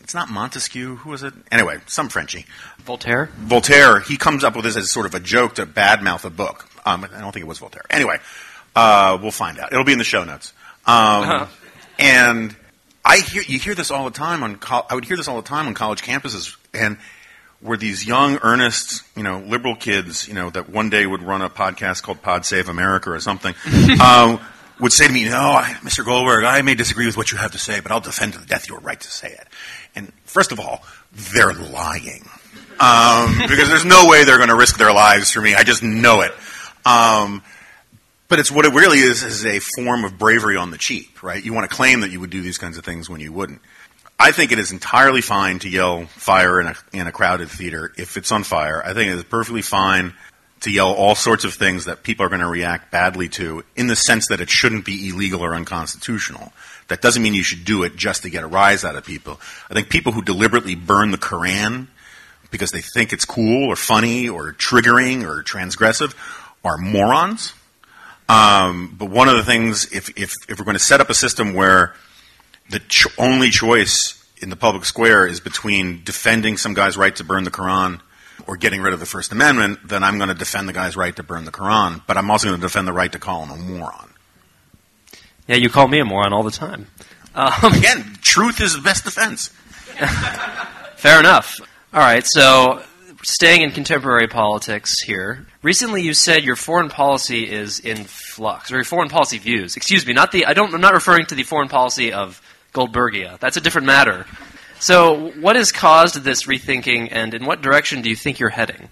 [0.00, 0.96] it's not Montesquieu.
[0.96, 1.32] Who was it?
[1.50, 2.46] Anyway, some Frenchy.
[2.78, 3.26] Voltaire.
[3.36, 4.00] Voltaire.
[4.00, 6.68] He comes up with this as sort of a joke to badmouth a book.
[6.84, 7.84] Um, I don't think it was Voltaire.
[7.90, 8.18] Anyway,
[8.76, 9.72] uh, we'll find out.
[9.72, 10.52] It'll be in the show notes.
[10.86, 11.46] Um, uh-huh.
[11.98, 12.56] And
[13.04, 14.58] I hear you hear this all the time on.
[14.88, 16.96] I would hear this all the time on college campuses, and
[17.62, 21.42] were these young, earnest, you know, liberal kids, you know, that one day would run
[21.42, 23.54] a podcast called Pod Save America or something,
[24.02, 24.40] um,
[24.80, 26.04] would say to me, "No, Mr.
[26.04, 28.46] Goldberg, I may disagree with what you have to say, but I'll defend to the
[28.46, 29.46] death your right to say it."
[29.94, 32.28] And first of all, they're lying
[32.78, 35.54] um, because there's no way they're going to risk their lives for me.
[35.54, 36.32] I just know it.
[36.84, 37.42] Um,
[38.28, 41.44] but it's what it really is is a form of bravery on the cheap, right?
[41.44, 43.60] You want to claim that you would do these kinds of things when you wouldn't.
[44.18, 47.92] I think it is entirely fine to yell fire in a, in a crowded theater
[47.96, 48.82] if it's on fire.
[48.84, 50.14] I think it is perfectly fine
[50.60, 53.86] to yell all sorts of things that people are going to react badly to in
[53.86, 56.52] the sense that it shouldn't be illegal or unconstitutional.
[56.88, 59.40] That doesn't mean you should do it just to get a rise out of people.
[59.70, 61.88] I think people who deliberately burn the Koran
[62.50, 66.14] because they think it's cool or funny or triggering or transgressive
[66.64, 67.54] are morons
[68.30, 71.14] um, but one of the things, if, if, if we're going to set up a
[71.14, 71.94] system where
[72.68, 72.80] the
[73.18, 77.50] only choice in the public square is between defending some guy's right to burn the
[77.50, 78.00] Quran
[78.46, 81.14] or getting rid of the First Amendment, then I'm going to defend the guy's right
[81.16, 82.02] to burn the Quran.
[82.06, 84.12] But I'm also going to defend the right to call him a moron.
[85.46, 86.86] Yeah, you call me a moron all the time.
[87.34, 89.48] Um, Again, truth is the best defense.
[90.96, 91.60] Fair enough.
[91.92, 92.82] All right, so
[93.22, 95.46] staying in contemporary politics here.
[95.62, 99.76] Recently, you said your foreign policy is in flux, or your foreign policy views.
[99.76, 100.46] Excuse me, not the.
[100.46, 100.72] I don't.
[100.74, 102.40] I'm not referring to the foreign policy of
[102.72, 103.38] Goldbergia.
[103.40, 104.26] That's a different matter.
[104.80, 108.88] So, what has caused this rethinking, and in what direction do you think you're heading?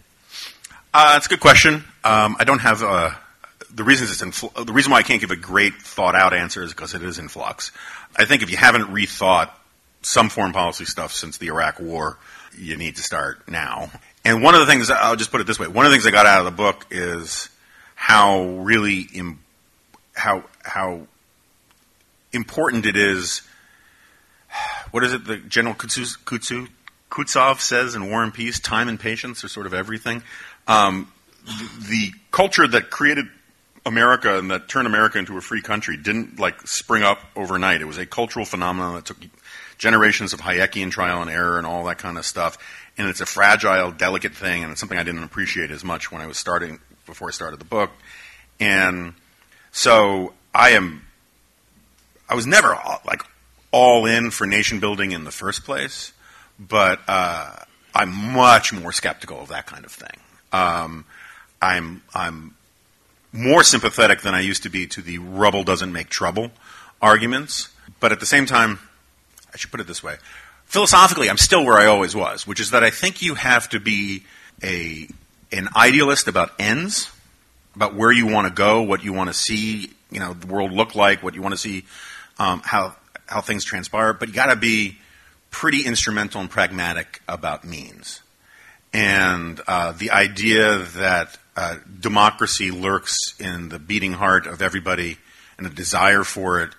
[0.93, 1.83] Uh, that's a good question.
[2.05, 3.11] Um, I don't have uh,
[3.75, 4.33] the reasons it's in.
[4.33, 7.03] Fl- the reason why I can't give a great thought out answer is because it
[7.03, 7.73] is in flux.
[8.17, 9.51] I think if you haven't rethought
[10.03, 12.19] some foreign policy stuff since the Iraq War,
[12.57, 13.91] you need to start now.
[14.27, 16.07] And one of the things, I'll just put it this way, one of the things
[16.07, 17.49] I got out of the book is
[17.95, 19.41] how really, Im-
[20.13, 21.07] how, how
[22.33, 23.41] important it is.
[24.91, 26.69] What is it that General Kutsu, Kutsu,
[27.11, 28.61] Kutsov says in War and Peace?
[28.61, 30.23] Time and patience are sort of everything.
[30.67, 31.13] Um,
[31.45, 33.27] the, the culture that created
[33.87, 37.81] America and that turned America into a free country didn't like spring up overnight.
[37.81, 39.19] It was a cultural phenomenon that took
[39.79, 42.59] generations of Hayekian trial and error and all that kind of stuff
[42.99, 46.21] and it's a fragile, delicate thing, and it's something I didn't appreciate as much when
[46.21, 47.91] I was starting before I started the book.
[48.59, 49.15] And
[49.71, 51.03] so I am,
[52.29, 53.23] I was never like
[53.71, 56.13] all in for nation building in the first place,
[56.59, 57.55] but uh,
[57.95, 60.21] I'm much more skeptical of that kind of thing.
[60.53, 61.05] Um,
[61.61, 62.55] I'm I'm
[63.33, 66.51] more sympathetic than I used to be to the rubble doesn't make trouble
[67.03, 67.69] arguments,
[68.01, 68.79] but at the same time,
[69.53, 70.17] I should put it this way
[70.69, 73.81] philosophically, I'm still where I always was, which is that I think you have to
[73.81, 74.25] be
[74.63, 75.09] a
[75.51, 77.11] an idealist about ends,
[77.75, 80.73] about where you want to go, what you want to see, you know, the world
[80.73, 81.85] look like, what you want to see,
[82.39, 82.95] um, how
[83.29, 84.13] how things transpire.
[84.13, 84.99] But you got to be
[85.51, 88.23] pretty instrumental and pragmatic about means,
[88.93, 95.19] and uh, the idea that uh, democracy lurks in the beating heart of everybody
[95.57, 96.71] and a desire for it,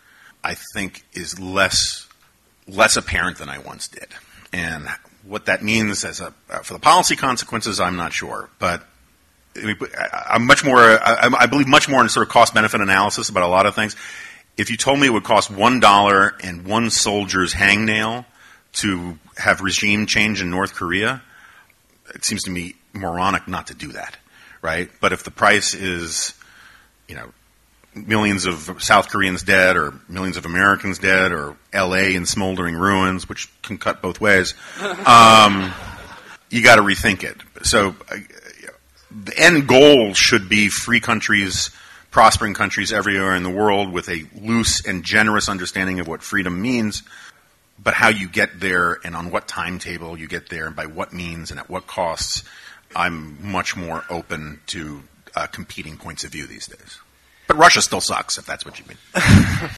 [0.44, 2.08] I think, is less
[2.68, 4.08] less apparent than I once did.
[4.54, 4.88] And
[5.24, 8.50] what that means as a, uh, for the policy consequences, I'm not sure.
[8.60, 8.84] But
[9.56, 13.44] I'm much more, I, I believe much more in sort of cost benefit analysis about
[13.44, 13.96] a lot of things.
[14.60, 18.26] If you told me it would cost one dollar and one soldier's hangnail
[18.74, 21.22] to have regime change in North Korea,
[22.14, 24.18] it seems to me moronic not to do that,
[24.62, 24.90] right?
[25.00, 26.34] But if the price is,
[27.08, 27.32] you know,
[27.96, 33.30] millions of South Koreans dead or millions of Americans dead or LA in smoldering ruins,
[33.30, 34.56] which can cut both ways.
[35.06, 35.74] Um,
[36.50, 37.38] you got to rethink it.
[37.64, 38.18] So, uh,
[39.12, 41.70] the end goal should be free countries,
[42.12, 46.62] prospering countries everywhere in the world with a loose and generous understanding of what freedom
[46.62, 47.04] means.
[47.82, 51.14] But how you get there and on what timetable you get there and by what
[51.14, 52.44] means and at what costs,
[52.96, 55.04] I'm much more open to
[55.36, 57.00] uh, competing points of view these days.
[57.48, 58.98] But Russia still sucks, if that's what you mean.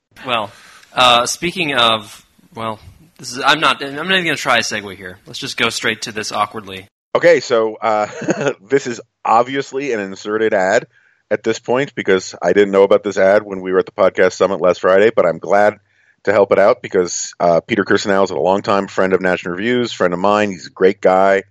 [0.25, 0.51] well,
[0.93, 2.79] uh, speaking of, well,
[3.17, 3.83] this is, I'm not.
[3.83, 5.19] I'm not even going to try a segue here.
[5.25, 6.87] Let's just go straight to this awkwardly.
[7.15, 10.87] Okay, so uh, this is obviously an inserted ad
[11.31, 13.93] at this point because I didn't know about this ad when we were at the
[13.93, 15.79] podcast summit last Friday, but I'm glad
[16.23, 19.93] to help it out because uh, Peter Kirsanow is a longtime friend of National Reviews,
[19.93, 20.51] friend of mine.
[20.51, 21.43] He's a great guy.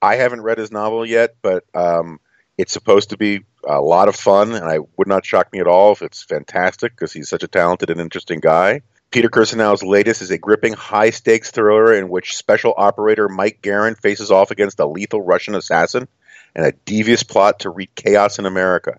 [0.00, 2.20] I haven't read his novel yet, but um,
[2.56, 5.66] it's supposed to be a lot of fun, and I would not shock me at
[5.66, 8.80] all if it's fantastic because he's such a talented and interesting guy.
[9.10, 13.94] Peter Kirsanow's latest is a gripping high stakes thriller in which special operator Mike Garin
[13.94, 16.08] faces off against a lethal Russian assassin
[16.54, 18.98] and a devious plot to wreak chaos in America.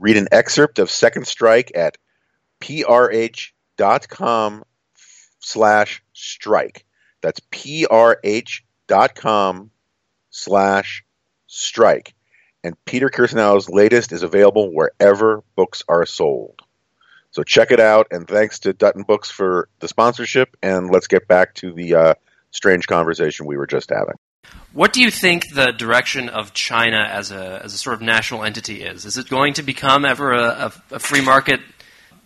[0.00, 1.98] Read an excerpt of Second Strike at
[2.60, 3.52] prh.com
[5.40, 6.86] slash strike.
[7.20, 8.60] That's prh.com
[10.30, 11.04] slash
[11.46, 12.14] strike.
[12.64, 16.62] And Peter Kirsanow's latest is available wherever books are sold.
[17.30, 20.56] So check it out, and thanks to Dutton Books for the sponsorship.
[20.62, 22.14] And let's get back to the uh,
[22.50, 24.16] strange conversation we were just having.
[24.72, 28.44] What do you think the direction of China as a as a sort of national
[28.44, 29.04] entity is?
[29.04, 31.60] Is it going to become ever a, a, a free market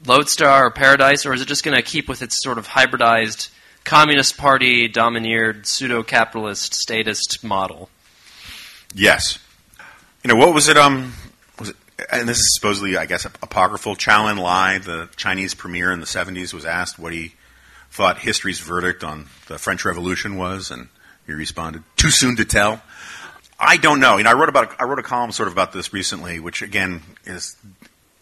[0.06, 3.50] lodestar or paradise, or is it just going to keep with its sort of hybridized
[3.84, 7.88] communist party domineered pseudo capitalist statist model?
[8.94, 9.38] Yes.
[10.22, 10.76] You know what was it?
[10.76, 11.14] Um,
[11.58, 11.76] was it,
[12.10, 13.96] and this is supposedly, I guess, apocryphal.
[13.96, 17.34] Chou En-lai, the Chinese premier in the 70s, was asked what he
[17.90, 20.88] thought history's verdict on the French Revolution was, and
[21.26, 22.82] he responded, "Too soon to tell."
[23.58, 24.16] I don't know.
[24.16, 26.62] You know, I wrote about I wrote a column sort of about this recently, which
[26.62, 27.56] again is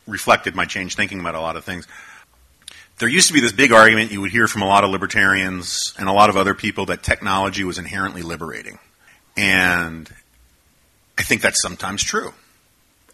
[0.07, 1.87] reflected my changed thinking about a lot of things.
[2.99, 5.95] There used to be this big argument you would hear from a lot of libertarians
[5.99, 8.79] and a lot of other people that technology was inherently liberating,
[9.37, 10.13] and
[11.19, 12.35] I think that's sometimes true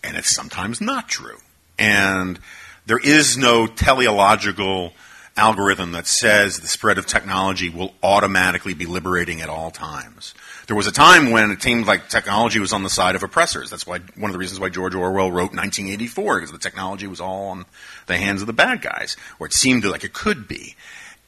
[0.02, 1.38] and it's sometimes not true.
[1.78, 2.38] And
[2.86, 4.92] there is no teleological
[5.38, 10.34] algorithm that says the spread of technology will automatically be liberating at all times.
[10.66, 13.70] There was a time when it seemed like technology was on the side of oppressors.
[13.70, 17.20] That's why one of the reasons why George Orwell wrote 1984 because the technology was
[17.20, 17.64] all on
[18.06, 20.74] the hands of the bad guys, or it seemed like it could be.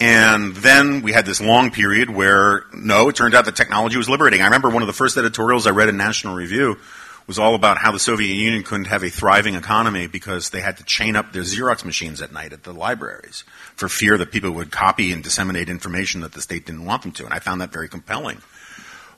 [0.01, 4.09] And then we had this long period where no, it turned out that technology was
[4.09, 4.41] liberating.
[4.41, 6.79] I remember one of the first editorials I read in National Review
[7.31, 10.77] was all about how the Soviet Union couldn't have a thriving economy because they had
[10.79, 13.45] to chain up their Xerox machines at night at the libraries
[13.77, 17.13] for fear that people would copy and disseminate information that the state didn't want them
[17.13, 17.25] to.
[17.25, 18.43] And I found that very compelling.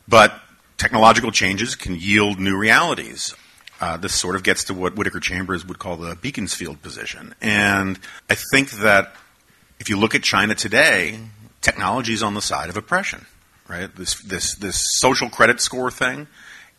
[0.07, 0.39] But
[0.77, 3.35] technological changes can yield new realities.
[3.81, 7.35] Uh, this sort of gets to what Whittaker Chambers would call the Beaconsfield position.
[7.41, 7.99] And
[8.29, 9.15] I think that
[9.81, 11.19] if you look at China today,
[11.63, 13.25] technology is on the side of oppression,
[13.69, 13.89] right?
[13.97, 16.27] This, this, this social credit score thing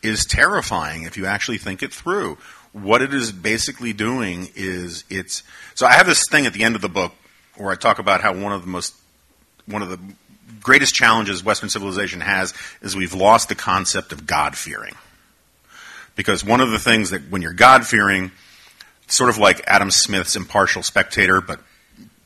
[0.04, 2.38] is terrifying if you actually think it through.
[2.72, 5.44] What it is basically doing is it's
[5.76, 7.14] so I have this thing at the end of the book
[7.56, 8.96] where I talk about how one of the most
[9.66, 10.00] one of the
[10.62, 14.96] greatest challenges Western civilization has is we've lost the concept of God fearing.
[16.16, 18.32] Because one of the things that when you're God fearing,
[19.08, 21.60] sort of like Adam Smith's impartial spectator, but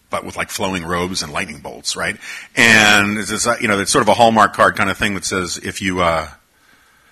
[0.10, 2.18] but with like flowing robes and lightning bolts, right?
[2.56, 5.58] And it's you know, it's sort of a hallmark card kind of thing that says
[5.58, 6.30] if you uh,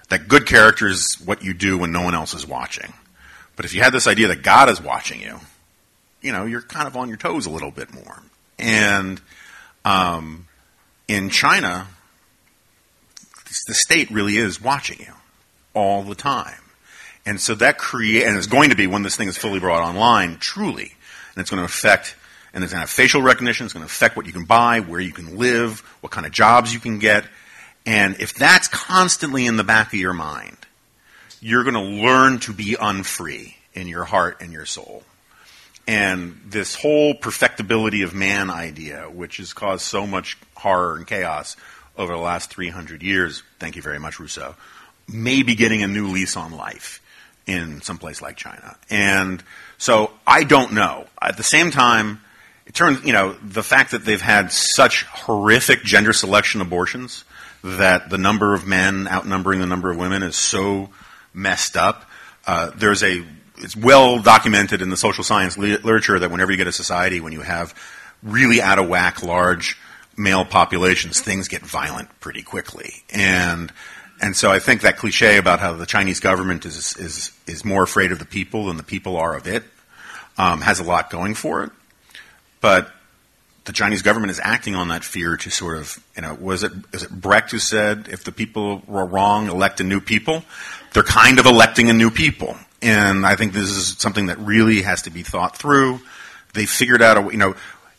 [0.10, 2.94] that good character is what you do when no one else is watching.
[3.56, 5.40] But if you had this idea that God is watching you,
[6.22, 8.22] you know, you're kind of on your toes a little bit more.
[8.60, 9.22] And
[9.84, 10.48] um,
[11.08, 11.88] in China,
[13.68, 15.14] the state really is watching you
[15.74, 16.60] all the time.
[17.26, 19.82] And so that create, and it's going to be when this thing is fully brought
[19.82, 20.94] online, truly,
[21.34, 22.16] and it's going to affect,
[22.54, 24.80] and it's going to have facial recognition, it's going to affect what you can buy,
[24.80, 27.26] where you can live, what kind of jobs you can get,
[27.86, 30.58] and if that's constantly in the back of your mind,
[31.40, 35.04] you're going to learn to be unfree in your heart and your soul.
[35.88, 41.56] And this whole perfectibility of man idea, which has caused so much horror and chaos
[41.98, 44.56] over the last 300 years, thank you very much, Rousseau,
[45.08, 47.02] may be getting a new lease on life
[47.46, 48.76] in some place like China.
[48.90, 49.44] And
[49.78, 51.06] so I don't know.
[51.22, 52.22] At the same time,
[52.66, 57.24] it turns, you know, the fact that they've had such horrific gender selection abortions
[57.66, 60.90] that the number of men outnumbering the number of women is so
[61.34, 62.10] messed up.
[62.46, 63.26] Uh, there's a
[63.58, 67.20] it's well documented in the social science li- literature that whenever you get a society,
[67.20, 67.74] when you have
[68.22, 69.78] really out of whack large
[70.16, 73.04] male populations, things get violent pretty quickly.
[73.12, 73.72] And
[74.22, 77.84] and so I think that cliche about how the Chinese government is is is more
[77.84, 79.64] afraid of the people than the people are of it
[80.38, 81.72] um, has a lot going for it.
[82.62, 82.92] But
[83.66, 86.72] the Chinese government is acting on that fear to sort of, you know, was it
[86.94, 90.44] is it Brecht who said if the people were wrong, elect a new people?
[90.94, 94.84] They're kind of electing a new people, and I think this is something that really
[94.84, 96.00] has to be thought through.
[96.54, 97.56] They figured out a, you know,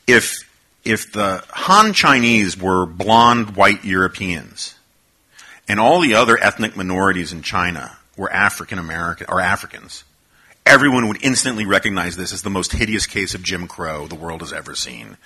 [0.07, 0.49] if
[0.85, 4.77] if the Han Chinese were blonde white Europeans,
[5.69, 10.05] and all the other ethnic minorities in China were African American or Africans,
[10.65, 14.41] everyone would instantly recognize this as the most hideous case of Jim Crow the world
[14.41, 15.17] has ever seen.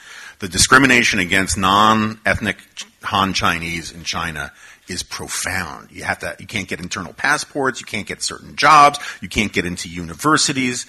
[0.40, 2.58] The discrimination against non-ethnic
[3.04, 4.52] Han Chinese in China
[4.88, 5.90] is profound.
[5.92, 9.52] You have to, you can't get internal passports, you can't get certain jobs, you can't
[9.52, 10.86] get into universities,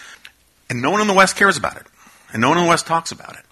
[0.70, 1.86] and no one in the West cares about it,
[2.34, 3.46] and no one in the West talks about it.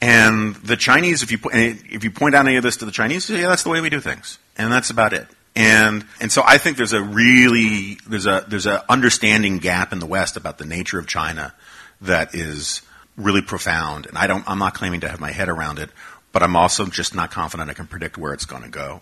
[0.00, 3.30] And the Chinese, if you if you point out any of this to the Chinese,
[3.30, 5.26] yeah, that's the way we do things, and that's about it.
[5.54, 10.00] And and so I think there's a really there's a there's a understanding gap in
[10.00, 11.54] the West about the nature of China
[12.00, 12.82] that is
[13.16, 14.06] really profound.
[14.06, 15.90] And I don't I'm not claiming to have my head around it,
[16.32, 19.00] but I'm also just not confident I can predict where it's going to go.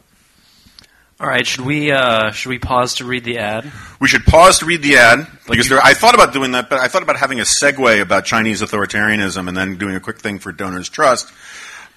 [1.20, 3.70] All right, should we uh, should we pause to read the ad?
[4.01, 5.27] We should pause to read the ad.
[5.46, 8.25] Because there, I thought about doing that, but I thought about having a segue about
[8.25, 11.31] Chinese authoritarianism and then doing a quick thing for Donors Trust.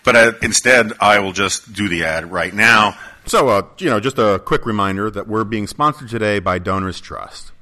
[0.03, 2.97] But uh, instead, I will just do the ad right now.
[3.25, 6.99] So, uh, you know, just a quick reminder that we're being sponsored today by Donors
[6.99, 7.52] Trust.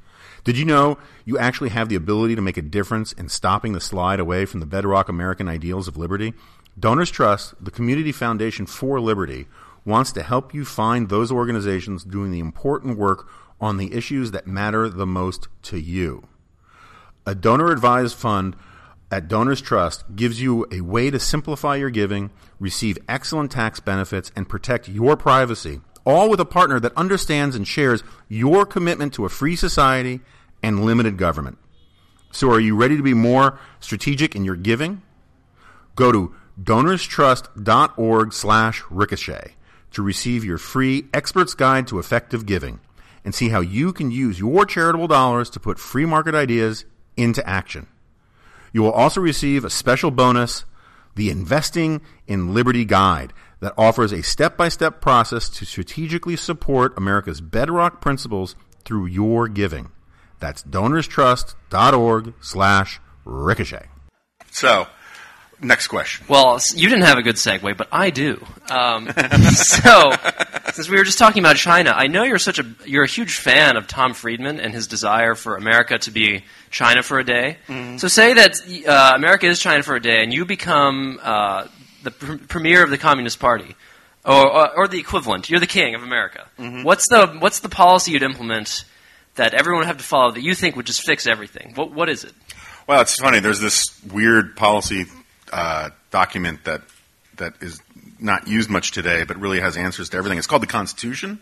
[0.44, 3.82] Did you know you actually have the ability to make a difference in stopping the
[3.82, 6.34] slide away from the bedrock American ideals of liberty?
[6.80, 9.48] Donors Trust, the community foundation for liberty,
[9.86, 13.28] wants to help you find those organizations doing the important work
[13.60, 16.28] on the issues that matter the most to you.
[17.26, 18.56] A donor advised fund
[19.12, 24.32] at Donors Trust gives you a way to simplify your giving, receive excellent tax benefits,
[24.36, 29.26] and protect your privacy, all with a partner that understands and shares your commitment to
[29.26, 30.22] a free society
[30.64, 31.60] and limited government.
[32.32, 35.04] So, are you ready to be more strategic in your giving?
[35.96, 39.56] Go to donorstrust.org/ricochet
[39.92, 42.80] to receive your free expert's guide to effective giving
[43.24, 46.86] and see how you can use your charitable dollars to put free market ideas
[47.18, 47.86] into action.
[48.74, 50.66] You will also receive a special bonus,
[51.16, 56.98] the Investing in Liberty Guide, that offers a step by step process to strategically support
[56.98, 59.92] America's bedrock principles through your giving.
[60.40, 63.88] That's donorstrust.org slash ricochet.
[64.52, 64.88] So,
[65.62, 66.26] next question.
[66.28, 68.44] Well, you didn't have a good segue, but I do.
[68.70, 69.12] Um,
[69.54, 70.12] so,
[70.74, 73.38] since we were just talking about China, I know you're such a you're a huge
[73.38, 77.58] fan of Tom Friedman and his desire for America to be China for a day.
[77.68, 77.98] Mm-hmm.
[77.98, 81.68] So, say that uh, America is China for a day, and you become uh,
[82.04, 83.76] the pr- premier of the Communist Party,
[84.26, 85.50] or, or, or, the equivalent.
[85.50, 86.48] You're the king of America.
[86.60, 86.84] Mm-hmm.
[86.84, 88.86] What's the what's the policy you'd implement
[89.36, 91.74] that everyone would have to follow that you think would just fix everything?
[91.76, 92.34] What what is it?
[92.88, 93.40] Well, it's funny.
[93.40, 95.06] There's this weird policy
[95.52, 96.82] uh, document that
[97.38, 97.80] that is
[98.20, 100.38] not used much today, but really has answers to everything.
[100.38, 101.40] It's called the Constitution.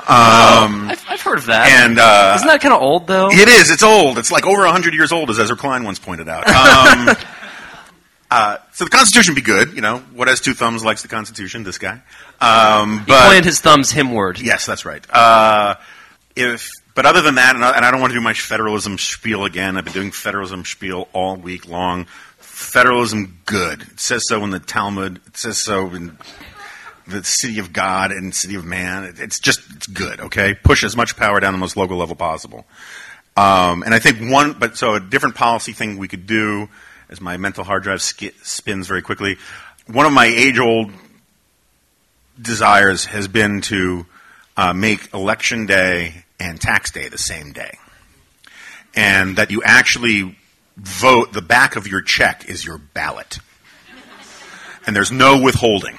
[0.00, 1.68] Um, I've, I've, heard of that.
[1.68, 3.30] And uh, isn't that kind of old though?
[3.30, 3.70] It is.
[3.70, 4.18] It's old.
[4.18, 6.48] It's like over hundred years old, as Ezra Klein once pointed out.
[6.48, 7.16] Um,
[8.32, 9.74] uh, so the Constitution be good.
[9.74, 11.62] You know, what has two thumbs likes the Constitution.
[11.62, 12.02] This guy.
[12.40, 14.40] Um, but, he pointed his thumbs himward.
[14.40, 15.04] Yes, that's right.
[15.10, 15.76] Uh,
[16.34, 18.98] if but other than that, and I, and I don't want to do my federalism
[18.98, 19.76] spiel again.
[19.76, 22.06] I've been doing federalism spiel all week long
[22.62, 23.82] federalism good.
[23.82, 25.20] It says so in the Talmud.
[25.26, 26.16] It says so in
[27.06, 29.14] the city of God and city of man.
[29.18, 30.20] It's just it's good.
[30.20, 32.64] Okay, push as much power down the most local level possible.
[33.36, 36.68] Um, and I think one, but so a different policy thing we could do,
[37.12, 39.36] as my mental hard drive sk- spins very quickly.
[39.86, 40.90] One of my age-old
[42.40, 44.06] desires has been to
[44.56, 47.76] uh, make election day and tax day the same day,
[48.96, 50.36] and that you actually
[50.78, 53.38] vote, the back of your check is your ballot.
[54.86, 55.98] And there's no withholding.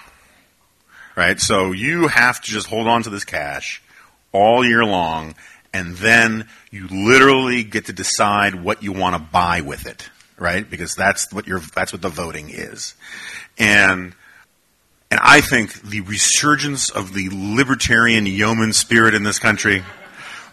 [1.16, 1.40] Right?
[1.40, 3.84] So you have to just hold on to this cash
[4.32, 5.36] all year long,
[5.72, 10.10] and then you literally get to decide what you want to buy with it.
[10.44, 10.70] Right?
[10.70, 12.96] Because that's what your that's what the voting is.
[13.58, 14.14] And
[15.10, 19.84] and I think the resurgence of the libertarian yeoman spirit in this country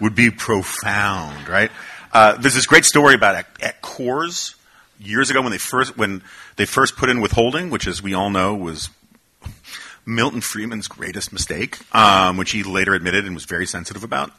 [0.00, 1.70] would be profound, right?
[2.12, 4.54] Uh, there's this great story about at, at Coors
[5.00, 6.22] years ago when they first when
[6.56, 8.90] they first put in withholding, which, as we all know, was
[10.06, 14.30] Milton Friedman's greatest mistake, um, which he later admitted and was very sensitive about.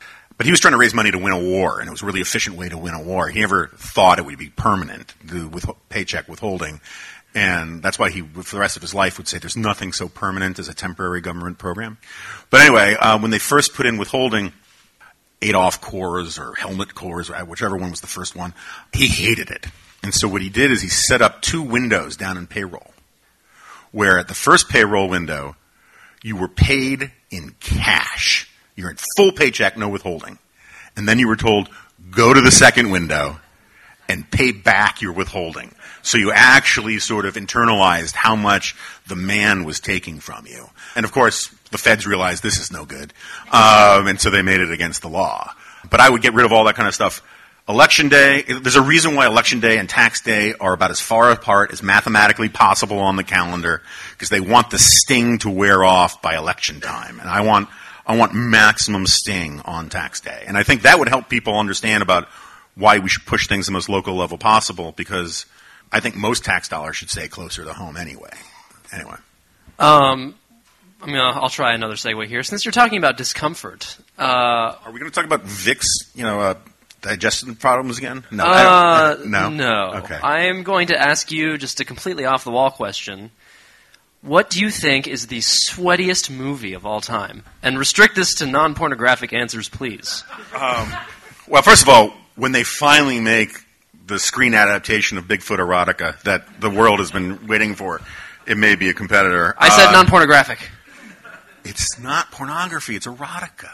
[0.42, 2.06] But he was trying to raise money to win a war, and it was a
[2.08, 3.28] really efficient way to win a war.
[3.28, 6.82] He never thought it would be permanent, the with, paycheck withholding.
[7.36, 10.10] And that's why he, for the rest of his life, would say there's nothing so
[10.10, 12.00] permanent as a temporary government program.
[12.50, 14.52] But anyway, uh, when they first put in withholding,
[15.44, 18.56] Adolph Coors or Helmut or whichever one was the first one,
[18.94, 19.68] he hated it.
[20.02, 22.96] And so what he did is he set up two windows down in payroll,
[23.92, 25.56] where at the first payroll window,
[26.24, 28.51] you were paid in cash.
[28.76, 30.40] You're in full paycheck, no withholding.
[30.96, 31.70] And then you were told,
[32.10, 33.40] go to the second window
[34.10, 35.74] and pay back your withholding.
[36.02, 38.76] So you actually sort of internalized how much
[39.08, 40.68] the man was taking from you.
[40.96, 43.14] And of course, the feds realized this is no good.
[43.52, 45.54] Um, and so they made it against the law.
[45.90, 47.22] But I would get rid of all that kind of stuff.
[47.70, 51.32] Election day, there's a reason why election day and tax day are about as far
[51.32, 56.22] apart as mathematically possible on the calendar, because they want the sting to wear off
[56.22, 57.20] by election time.
[57.20, 57.70] And I want,
[58.12, 60.44] I want maximum sting on tax day.
[60.48, 62.28] And I think that would help people understand about
[62.76, 65.46] why we should push things the most local level possible, because
[65.92, 68.34] I think most tax dollars should stay closer to home anyway.
[68.94, 69.16] Anyway.
[69.80, 70.36] Um,
[71.02, 72.44] I mean, I'll, I'll try another segue here.
[72.44, 76.40] Since you're talking about discomfort, uh, Are we going to talk about Vic's, you know,
[76.42, 76.54] uh,
[77.02, 78.24] digestive problems again?
[78.30, 78.44] No.
[78.46, 79.50] Uh, don't- no.
[79.50, 79.94] no.
[80.04, 80.20] Okay.
[80.22, 83.32] I am going to ask you just a completely off the wall question.
[84.22, 87.44] What do you think is the sweatiest movie of all time?
[87.64, 90.24] And restrict this to non pornographic answers, please.
[91.48, 93.52] Well, first of all, when they finally make
[94.06, 98.02] the screen adaptation of Bigfoot erotica that the world has been waiting for,
[98.46, 99.56] it may be a competitor.
[99.58, 100.70] I said Uh, non pornographic.
[101.64, 102.96] It's not pornography.
[102.96, 103.72] It's erotica.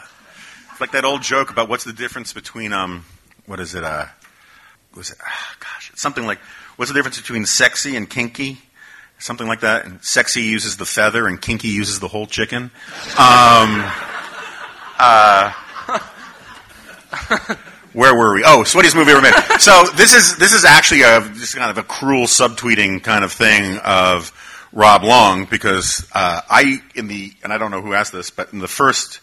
[0.72, 3.04] It's like that old joke about what's the difference between um,
[3.46, 3.84] what is it?
[3.84, 4.06] Uh,
[4.94, 5.18] was it?
[5.22, 6.38] ah, gosh, it's something like
[6.76, 8.58] what's the difference between sexy and kinky?
[9.18, 9.84] Something like that.
[9.84, 12.70] And sexy uses the feather, and kinky uses the whole chicken.
[13.18, 13.84] Um,
[14.98, 15.52] uh,
[17.92, 18.44] where were we?
[18.44, 19.34] Oh, sweatiest movie ever made.
[19.60, 23.32] So this is this is actually a just kind of a cruel subtweeting kind of
[23.32, 24.32] thing of
[24.72, 28.52] Rob Long because uh, I in the and I don't know who asked this, but
[28.52, 29.20] in the first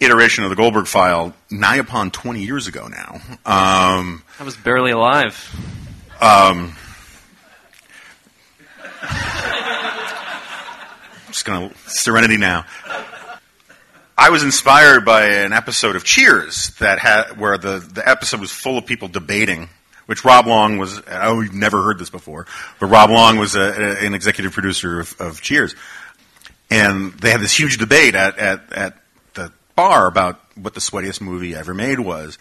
[0.00, 3.20] iteration of the Goldberg file, nigh upon twenty years ago now.
[3.44, 5.34] Um, I was barely alive.
[11.26, 12.64] I'm just going to Serenity now.
[14.18, 18.78] I was inspired by an episode of Cheers that where the, the episode was full
[18.78, 19.68] of people debating,
[20.06, 21.00] which Rob Long was.
[21.10, 22.46] Oh, you've never heard this before,
[22.80, 25.74] but Rob Long was a, a- an executive producer of, of Cheers,
[26.70, 28.96] and they had this huge debate at, at at
[29.34, 32.38] the bar about what the sweatiest movie ever made was,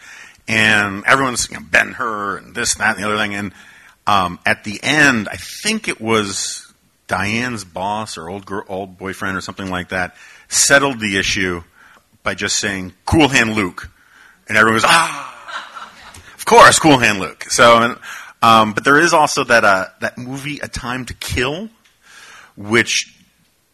[0.48, 3.52] and everyone's you know, Ben Hur and this, that, and the other thing, and
[4.08, 6.72] um, at the end, I think it was
[7.08, 10.16] Diane's boss or old girl, old boyfriend or something like that
[10.48, 11.64] settled the issue
[12.24, 13.90] by just saying "Cool Hand Luke,"
[14.48, 16.02] and everyone goes, "Ah,
[16.36, 17.98] of course, Cool Hand Luke." So, and,
[18.42, 21.70] um, but there is also that uh, that movie, A Time to Kill,
[22.56, 23.16] which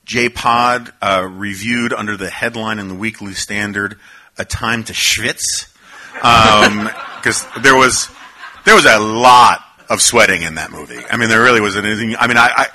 [0.06, 3.98] J Pod uh, reviewed under the headline in the Weekly Standard,
[4.38, 5.68] "A Time to Schwitz,"
[6.14, 8.10] because there was
[8.66, 9.62] there was a lot
[9.92, 11.00] of sweating in that movie.
[11.10, 12.16] I mean, there really wasn't anything.
[12.18, 12.68] I mean, I, I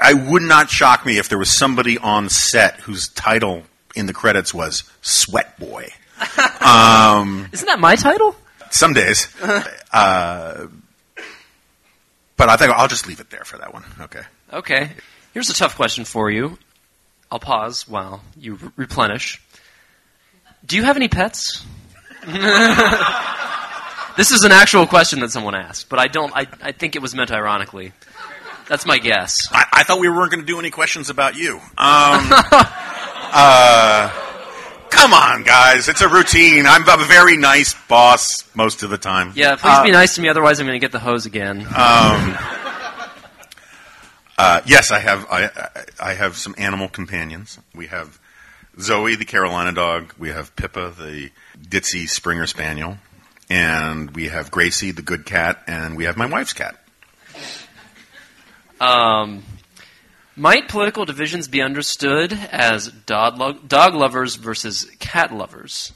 [0.00, 3.62] I would not shock me if there was somebody on set whose title
[3.96, 5.88] in the credits was Sweat Boy.
[6.20, 8.36] Isn't that my title?
[8.70, 9.28] Some days,
[9.92, 10.66] uh,
[12.36, 13.84] but I think I'll just leave it there for that one.
[14.00, 14.22] Okay.
[14.52, 14.90] Okay.
[15.32, 16.58] Here's a tough question for you.
[17.30, 19.40] I'll pause while you re- replenish.
[20.66, 21.64] Do you have any pets?
[24.16, 26.32] this is an actual question that someone asked, but I don't.
[26.34, 27.92] I, I think it was meant ironically.
[28.68, 29.48] That's my guess.
[29.52, 31.56] I, I thought we weren't going to do any questions about you.
[31.56, 31.60] Um,
[33.36, 34.08] uh,
[34.90, 35.88] come on, guys.
[35.88, 36.64] It's a routine.
[36.66, 39.32] I'm a very nice boss most of the time.
[39.34, 41.66] Yeah, please be nice to me, otherwise I'm going to get the hose again.
[44.36, 45.26] Uh, yes, I have.
[45.30, 47.58] I, I- I have some animal companions.
[47.74, 48.18] We have
[48.80, 50.12] Zoe, the Carolina dog.
[50.18, 52.98] We have Pippa, the ditzy Springer Spaniel,
[53.50, 56.76] and we have Gracie, the good cat, and we have my wife's cat.
[58.80, 59.44] Um,
[60.36, 65.92] might political divisions be understood as dog, lo- dog lovers versus cat lovers?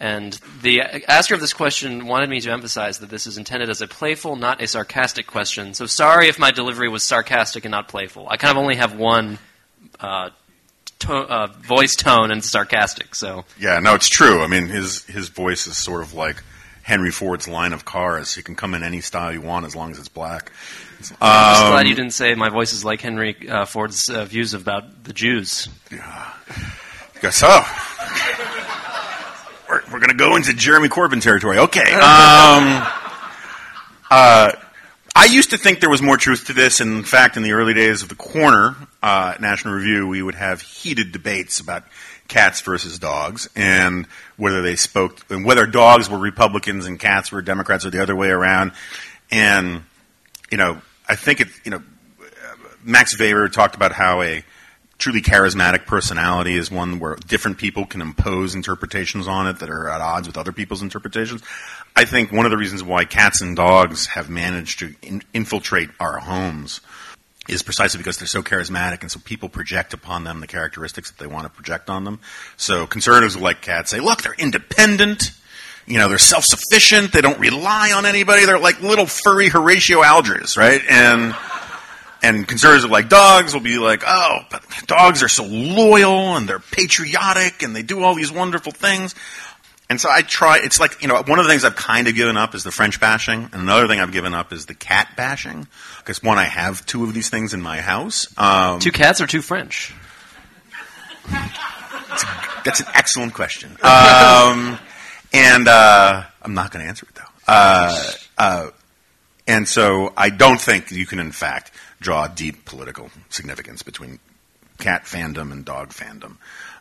[0.00, 3.80] And the asker of this question wanted me to emphasize that this is intended as
[3.80, 5.74] a playful, not a sarcastic question.
[5.74, 8.28] So sorry if my delivery was sarcastic and not playful.
[8.28, 9.38] I kind of only have one
[9.98, 10.30] uh,
[11.00, 13.14] to- uh, voice tone and sarcastic.
[13.16, 14.40] So Yeah, no, it's true.
[14.42, 16.44] I mean, his his voice is sort of like
[16.88, 18.38] Henry Ford's line of cars.
[18.38, 20.50] You can come in any style you want as long as it's black.
[21.20, 24.54] I'm just glad you didn't say my voice is like Henry uh, Ford's uh, views
[24.54, 25.68] about the Jews.
[25.90, 25.98] He
[27.20, 27.46] goes, so
[29.68, 31.58] we're, we're going to go into Jeremy Corbyn territory.
[31.58, 31.84] Okay.
[31.92, 32.86] Um,
[34.10, 34.52] uh,
[35.14, 36.80] I used to think there was more truth to this.
[36.80, 40.62] In fact, in the early days of the corner, uh, National Review, we would have
[40.62, 41.84] heated debates about
[42.28, 44.06] cats versus dogs and
[44.36, 48.14] whether they spoke and whether dogs were Republicans and cats were Democrats or the other
[48.14, 48.72] way around.
[49.30, 49.82] And
[50.50, 51.48] you know, I think it.
[51.64, 51.82] You know,
[52.84, 54.44] Max Weber talked about how a
[54.98, 59.88] truly charismatic personality is one where different people can impose interpretations on it that are
[59.88, 61.42] at odds with other people's interpretations.
[61.94, 65.90] I think one of the reasons why cats and dogs have managed to in- infiltrate
[66.00, 66.80] our homes
[67.48, 71.18] is precisely because they're so charismatic and so people project upon them the characteristics that
[71.18, 72.20] they want to project on them.
[72.56, 75.32] So conservatives like cats say, look, they're independent.
[75.86, 77.12] You know, they're self-sufficient.
[77.12, 78.44] They don't rely on anybody.
[78.44, 80.82] They're like little furry Horatio Algers, right?
[80.88, 81.34] And
[82.22, 86.58] and conservatives like dogs will be like, oh, but dogs are so loyal and they're
[86.58, 89.14] patriotic and they do all these wonderful things.
[89.90, 92.14] And so I try, it's like, you know, one of the things I've kind of
[92.14, 93.44] given up is the French bashing.
[93.44, 95.66] And another thing I've given up is the cat bashing.
[95.98, 98.28] Because one, I have two of these things in my house.
[98.36, 99.94] Um, Two cats or two French?
[102.64, 103.70] That's an excellent question.
[103.82, 104.78] Um,
[105.32, 107.22] and uh, I'm not going to answer it though.
[107.46, 108.70] Uh, uh,
[109.46, 111.70] and so I don't think you can, in fact,
[112.00, 114.18] draw deep political significance between
[114.78, 116.36] cat fandom and dog fandom.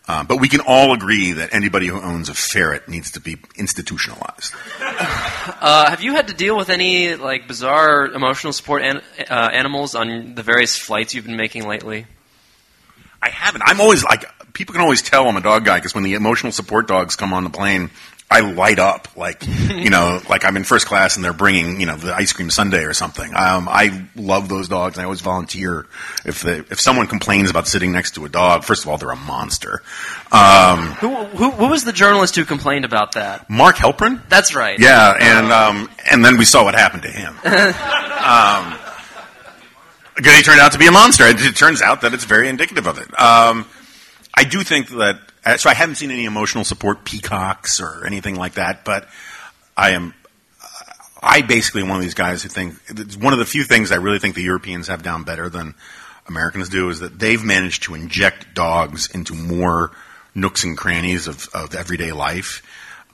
[0.10, 3.38] Um, but we can all agree that anybody who owns a ferret needs to be
[3.58, 4.54] institutionalized.
[4.80, 9.96] Uh, have you had to deal with any like bizarre emotional support an- uh, animals
[9.96, 12.06] on the various flights you've been making lately?
[13.22, 13.64] I haven't.
[13.66, 16.52] I'm always like, people can always tell I'm a dog guy because when the emotional
[16.52, 17.90] support dogs come on the plane,
[18.30, 21.86] I light up like, you know, like I'm in first class and they're bringing, you
[21.86, 23.32] know, the ice cream sundae or something.
[23.34, 25.88] Um, I love those dogs and I always volunteer
[26.26, 29.12] if they, if someone complains about sitting next to a dog, first of all, they're
[29.12, 29.82] a monster.
[30.32, 33.50] Um, Who, who, who was the journalist who complained about that?
[33.50, 34.28] Mark Helprin?
[34.28, 34.78] That's right.
[34.78, 37.34] Yeah, and um, and then we saw what happened to him.
[37.46, 38.78] um,
[40.18, 41.24] he turned out to be a monster.
[41.26, 43.08] It, it turns out that it's very indicative of it.
[43.20, 43.66] Um,
[44.34, 45.20] I do think that.
[45.54, 49.08] Uh, So I haven't seen any emotional support peacocks or anything like that, but
[49.76, 50.14] I am.
[51.22, 53.92] I basically am one of these guys who think it's one of the few things
[53.92, 55.74] I really think the Europeans have down better than
[56.28, 59.92] Americans do is that they've managed to inject dogs into more
[60.36, 62.62] nooks and crannies of, of everyday life.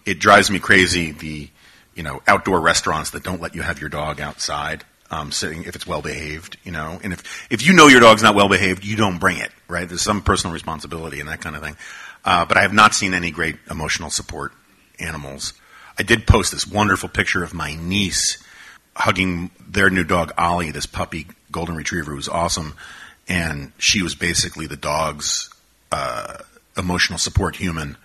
[0.05, 1.49] It drives me crazy the
[1.95, 5.75] you know outdoor restaurants that don't let you have your dog outside um, sitting if
[5.75, 6.57] it's well behaved.
[6.63, 9.37] You know, and if if you know your dog's not well behaved, you don't bring
[9.37, 9.51] it.
[9.67, 9.87] Right?
[9.87, 11.77] There's some personal responsibility and that kind of thing.
[12.25, 14.53] Uh, but I have not seen any great emotional support
[14.99, 15.53] animals.
[15.97, 18.41] I did post this wonderful picture of my niece
[18.95, 22.75] hugging their new dog Ollie, this puppy golden retriever who was awesome,
[23.27, 25.49] and she was basically the dog's
[25.91, 26.37] uh,
[26.77, 27.97] emotional support human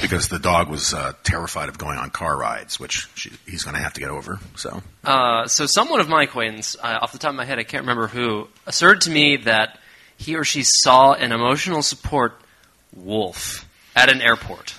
[0.00, 3.74] because the dog was uh, terrified of going on car rides, which she, he's going
[3.74, 4.38] to have to get over.
[4.56, 7.64] So Uh, so someone of my acquaintance, uh, off the top of my head, I
[7.64, 9.78] can't remember who, asserted to me that
[10.16, 12.40] he or she saw an emotional support
[12.94, 13.63] wolf
[13.96, 14.74] at an airport.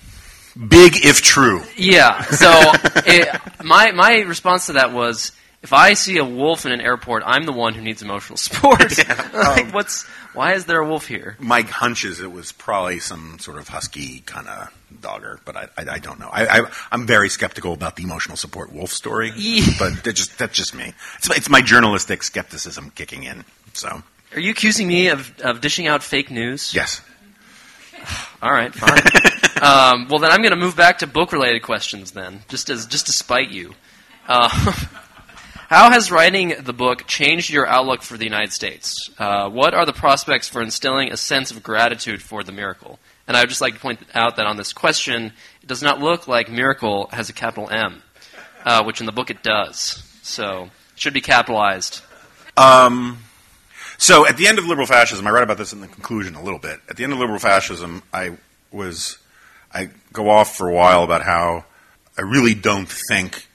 [0.55, 1.61] big if true.
[1.78, 2.22] Yeah.
[2.24, 2.49] So
[3.05, 7.24] it, my my response to that was, if I see a wolf in an airport,
[7.26, 8.97] I'm the one who needs emotional support.
[9.34, 10.03] like, um, what's
[10.34, 11.38] why is there a wolf here?
[11.39, 14.70] My hunch is it was probably some sort of husky kind of
[15.01, 16.30] dogger, but I, I, I don't know.
[16.32, 19.66] I, I, I'm very skeptical about the emotional support wolf story, Yeah.
[19.80, 20.93] but that's just that's just me.
[21.18, 23.45] It's, it's my journalistic skepticism kicking in.
[23.74, 24.03] So
[24.34, 26.74] Are you accusing me of, of dishing out fake news?
[26.74, 27.01] yes,
[28.41, 29.01] All right, fine.
[29.62, 32.12] um, well, then I'm going to move back to book-related questions.
[32.12, 33.74] Then, just as just to spite you,
[34.28, 34.49] uh,
[35.70, 39.10] how has writing the book changed your outlook for the United States?
[39.18, 42.99] Uh, what are the prospects for instilling a sense of gratitude for the miracle?
[43.28, 45.99] And I would just like to point out that on this question, it does not
[45.99, 48.03] look like miracle has a capital M,
[48.64, 50.03] uh, which in the book it does.
[50.22, 52.01] So it should be capitalized.
[52.58, 53.18] Um,
[53.98, 56.43] so at the end of liberal fascism, I write about this in the conclusion a
[56.43, 56.80] little bit.
[56.89, 58.38] At the end of liberal fascism, I
[58.72, 59.18] was
[59.74, 61.66] I go off for a while about how
[62.18, 63.48] I really don't think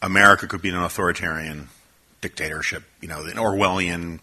[0.00, 1.68] America could be an authoritarian
[2.20, 4.20] dictatorship, you know, an Orwellian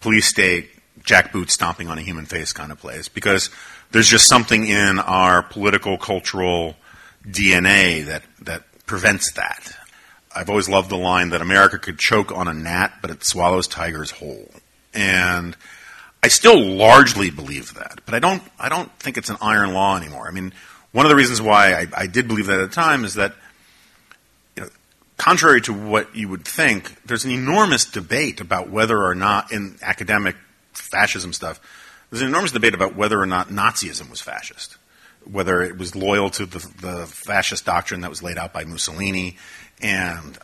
[0.00, 3.50] police state, jackboot stomping on a human face kind of place, because
[3.90, 6.76] there's just something in our political, cultural
[7.26, 9.76] DNA that, that prevents that.
[10.34, 13.68] I've always loved the line that America could choke on a gnat, but it swallows
[13.68, 14.50] tigers whole.
[14.94, 15.56] And
[16.22, 18.42] I still largely believe that, but I don't.
[18.58, 20.26] I don't think it's an iron law anymore.
[20.26, 20.54] I mean,
[20.92, 23.34] one of the reasons why I, I did believe that at the time is that,
[24.56, 24.68] you know,
[25.18, 29.76] contrary to what you would think, there's an enormous debate about whether or not in
[29.82, 30.36] academic
[30.72, 31.60] fascism stuff,
[32.10, 34.76] there's an enormous debate about whether or not Nazism was fascist,
[35.30, 39.36] whether it was loyal to the, the fascist doctrine that was laid out by Mussolini,
[39.82, 40.38] and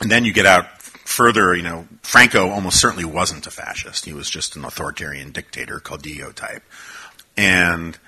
[0.00, 0.79] and then you get out
[1.10, 4.04] further, you know, Franco almost certainly wasn't a fascist.
[4.04, 6.62] He was just an authoritarian dictator, caudillo type.
[7.36, 7.98] And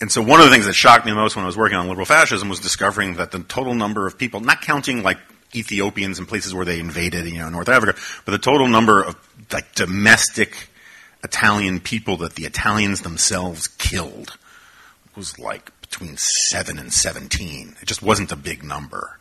[0.00, 1.86] and so one of the things that shocked me most when I was working on
[1.86, 5.18] liberal fascism was discovering that the total number of people, not counting like
[5.54, 9.16] Ethiopians and places where they invaded, you know, North Africa, but the total number of
[9.52, 10.70] like domestic
[11.22, 14.38] Italian people that the Italians themselves killed
[15.14, 17.76] was like between 7 and 17.
[17.80, 19.18] It just wasn't a big number.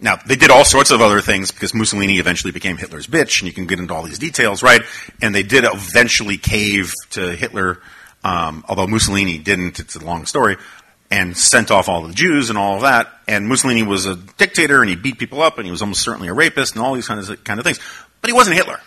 [0.00, 3.46] Now, they did all sorts of other things because Mussolini eventually became Hitler's bitch, and
[3.46, 4.82] you can get into all these details, right?
[5.22, 7.80] And they did eventually cave to Hitler,
[8.24, 10.56] um, although Mussolini didn't, it's a long story,
[11.10, 13.08] and sent off all the Jews and all of that.
[13.28, 16.28] And Mussolini was a dictator, and he beat people up, and he was almost certainly
[16.28, 17.78] a rapist, and all these kinds of, kind of things.
[18.20, 18.80] But he wasn't Hitler,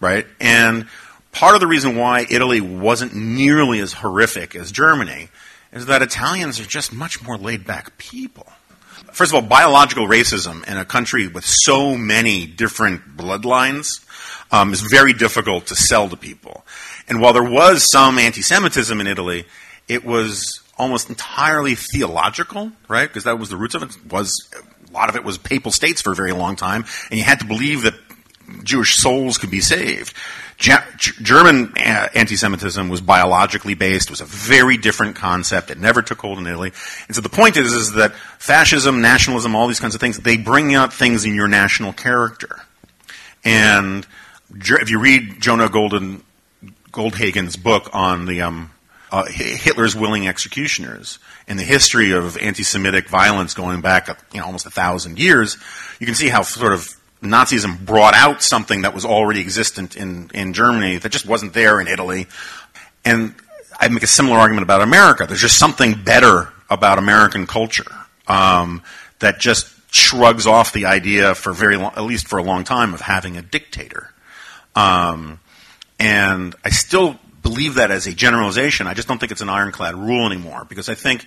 [0.00, 0.26] right?
[0.40, 0.88] And
[1.30, 5.28] part of the reason why Italy wasn't nearly as horrific as Germany
[5.72, 8.46] is that Italians are just much more laid back people.
[9.12, 14.04] First of all, biological racism in a country with so many different bloodlines
[14.50, 16.64] um, is very difficult to sell to people.
[17.08, 19.44] And while there was some anti Semitism in Italy,
[19.88, 23.08] it was almost entirely theological, right?
[23.08, 23.96] Because that was the roots of it.
[24.10, 24.50] Was
[24.88, 27.40] a lot of it was papal states for a very long time, and you had
[27.40, 27.94] to believe that
[28.62, 30.14] Jewish souls could be saved.
[30.56, 35.70] German uh, anti-Semitism was biologically based, was a very different concept.
[35.70, 36.72] It never took hold in Italy.
[37.08, 40.36] And so the point is, is that fascism, nationalism, all these kinds of things, they
[40.36, 42.62] bring out things in your national character.
[43.44, 44.06] And
[44.54, 46.22] if you read Jonah Golden,
[46.92, 48.70] Goldhagen's book on the um,
[49.10, 54.66] uh, Hitler's willing executioners and the history of anti-Semitic violence going back, you know, almost
[54.66, 55.58] a thousand years,
[55.98, 56.94] you can see how sort of
[57.24, 61.80] Nazism brought out something that was already existent in, in Germany that just wasn't there
[61.80, 62.26] in Italy.
[63.04, 63.34] And
[63.78, 65.26] I make a similar argument about America.
[65.26, 67.90] There's just something better about American culture
[68.26, 68.82] um,
[69.18, 72.94] that just shrugs off the idea for very long, at least for a long time,
[72.94, 74.10] of having a dictator.
[74.74, 75.38] Um,
[75.98, 78.86] and I still believe that as a generalization.
[78.86, 81.24] I just don't think it's an ironclad rule anymore because I think,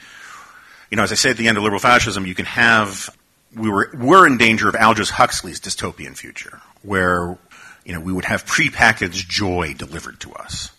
[0.91, 3.09] you know, as I say at the end of liberal fascism, you can have
[3.57, 7.37] we were were in danger of Aldous Huxley's dystopian future, where
[7.85, 10.71] you know we would have prepackaged joy delivered to us.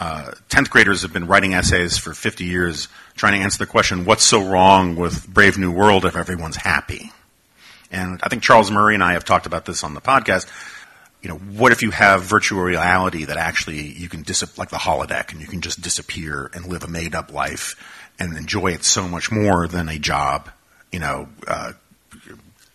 [0.00, 4.04] Uh, tenth graders have been writing essays for 50 years trying to answer the question,
[4.04, 7.12] "What's so wrong with Brave New World if everyone's happy?"
[7.90, 10.46] And I think Charles Murray and I have talked about this on the podcast.
[11.22, 14.76] You know, what if you have virtual reality that actually you can dis- like the
[14.76, 17.74] holodeck, and you can just disappear and live a made-up life
[18.20, 20.48] and enjoy it so much more than a job?
[20.92, 21.72] You know, uh,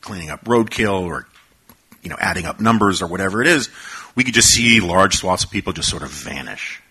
[0.02, 1.28] cleaning up roadkill or
[2.02, 3.70] you know adding up numbers or whatever it is,
[4.16, 6.82] we could just see large swaths of people just sort of vanish.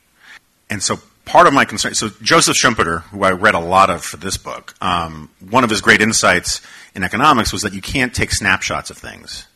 [0.68, 4.02] And so part of my concern, so Joseph Schumpeter, who I read a lot of
[4.02, 6.62] for this book, um, one of his great insights
[6.94, 9.46] in economics was that you can't take snapshots of things.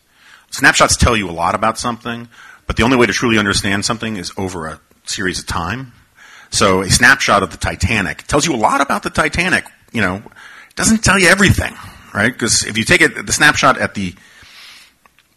[0.50, 2.28] Snapshots tell you a lot about something,
[2.66, 5.92] but the only way to truly understand something is over a series of time.
[6.50, 9.64] So a snapshot of the Titanic tells you a lot about the Titanic.
[9.92, 10.22] You know,
[10.76, 11.74] doesn't tell you everything
[12.16, 12.32] right?
[12.32, 14.14] Because if you take it, the snapshot at the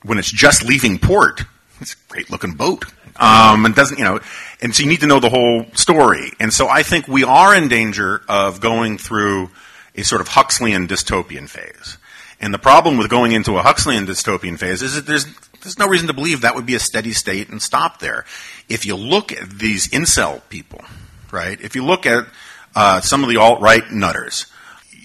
[0.04, 1.44] when it's just leaving port,
[1.82, 2.86] it's a great looking boat.
[3.18, 4.22] Um, and doesn't, you know,
[4.62, 6.32] and so you need to know the whole story.
[6.40, 9.50] And so I think we are in danger of going through
[9.94, 11.98] a sort of Huxleyan dystopian phase.
[12.40, 15.26] And the problem with going into a Huxleyan dystopian phase is that there's,
[15.62, 18.24] there's no reason to believe that would be a steady state and stop there.
[18.70, 20.82] If you look at these incel people,
[21.30, 22.26] right, if you look at
[22.74, 24.46] uh, some of the alt right nutters,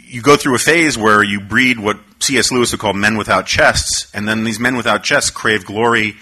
[0.07, 2.53] you go through a phase where you breed what C.S.
[2.53, 6.17] Lewis would call men without chests, and then these men without chests crave glory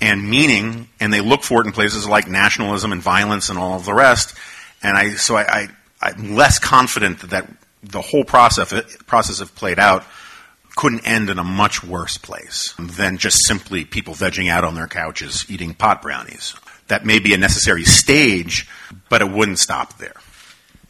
[0.00, 3.74] and meaning, and they look for it in places like nationalism and violence and all
[3.74, 4.34] of the rest.
[4.82, 5.68] And I, so I,
[6.00, 7.48] I, am less confident that
[7.82, 10.04] the whole process, process of played out
[10.76, 14.86] couldn't end in a much worse place than just simply people vegging out on their
[14.86, 16.54] couches eating pot brownies.
[16.86, 18.68] That may be a necessary stage,
[19.08, 20.14] but it wouldn't stop there.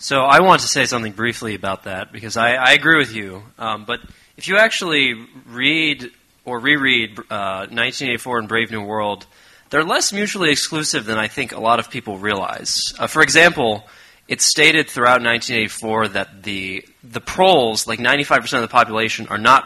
[0.01, 3.43] So I want to say something briefly about that because I, I agree with you.
[3.59, 3.99] Um, but
[4.37, 6.13] if you actually read
[6.45, 9.27] or reread uh, 1984 and Brave New World,
[9.71, 12.95] they're less mutually exclusive than I think a lot of people realize.
[12.97, 13.89] Uh, for example,
[14.29, 19.65] it's stated throughout 1984 that the the proles, like 95% of the population, are not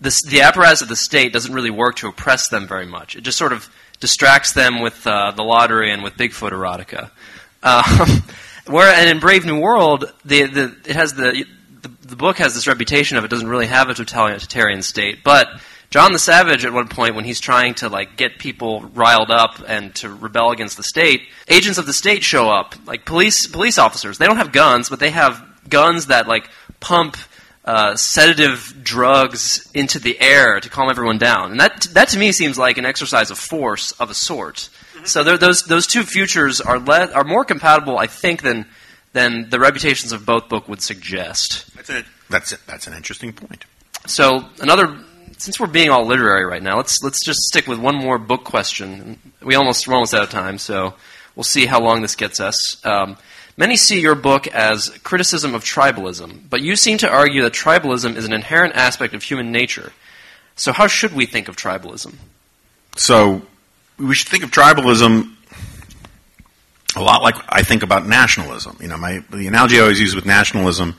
[0.00, 3.16] the apparatus of the state doesn't really work to oppress them very much.
[3.16, 7.10] It just sort of distracts them with uh, the lottery and with Bigfoot erotica.
[8.66, 11.44] Where and in Brave New World, the, the it has the,
[11.82, 15.48] the, the book has this reputation of it doesn't really have a totalitarian state, but
[15.90, 19.62] John the Savage at one point when he's trying to like get people riled up
[19.66, 23.78] and to rebel against the state, agents of the state show up, like police police
[23.78, 24.18] officers.
[24.18, 26.50] They don't have guns, but they have guns that like
[26.80, 27.16] pump
[27.66, 31.50] uh, sedative drugs into the air to calm everyone down.
[31.50, 34.68] And that, that to me seems like an exercise of force of a sort.
[35.08, 38.66] So those, those two futures are, le- are more compatible, I think, than,
[39.12, 41.74] than the reputations of both book would suggest.
[41.74, 43.64] That's, a, that's, a, that's an interesting point.
[44.06, 44.96] So another,
[45.38, 48.44] since we're being all literary right now, let's let's just stick with one more book
[48.44, 49.18] question.
[49.42, 50.94] We almost we're almost out of time, so
[51.34, 52.84] we'll see how long this gets us.
[52.84, 53.16] Um,
[53.56, 58.16] many see your book as criticism of tribalism, but you seem to argue that tribalism
[58.16, 59.92] is an inherent aspect of human nature.
[60.54, 62.14] So how should we think of tribalism?
[62.96, 63.42] So
[63.98, 65.32] we should think of tribalism
[66.96, 68.78] a lot like I think about nationalism.
[68.80, 70.96] You know, my the analogy I always use with nationalism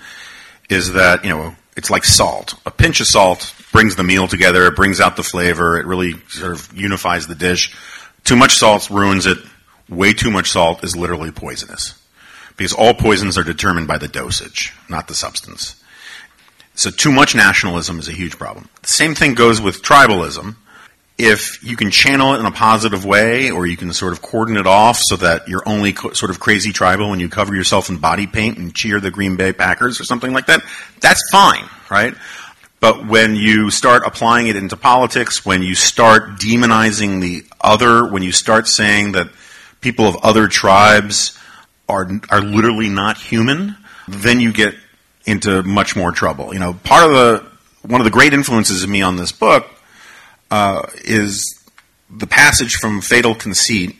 [0.69, 2.55] is that you know it's like salt.
[2.65, 4.65] A pinch of salt brings the meal together.
[4.67, 5.79] It brings out the flavor.
[5.79, 7.75] It really sort of unifies the dish.
[8.23, 9.37] Too much salt ruins it.
[9.89, 11.97] Way too much salt is literally poisonous
[12.57, 15.81] because all poisons are determined by the dosage, not the substance.
[16.75, 18.69] So too much nationalism is a huge problem.
[18.81, 20.55] The same thing goes with tribalism.
[21.17, 24.55] If you can channel it in a positive way, or you can sort of cordon
[24.55, 27.89] it off so that you're only co- sort of crazy tribal when you cover yourself
[27.89, 30.61] in body paint and cheer the Green Bay Packers or something like that,
[31.01, 32.13] that's fine, right?
[32.79, 38.21] But when you start applying it into politics, when you start demonizing the other, when
[38.21, 39.29] you start saying that
[39.81, 41.37] people of other tribes
[41.89, 43.75] are are literally not human,
[44.07, 44.75] then you get
[45.25, 46.53] into much more trouble.
[46.53, 47.45] You know, part of the
[47.81, 49.67] one of the great influences of me on this book
[50.51, 51.59] uh, is
[52.09, 53.95] the passage from Fatal Conceit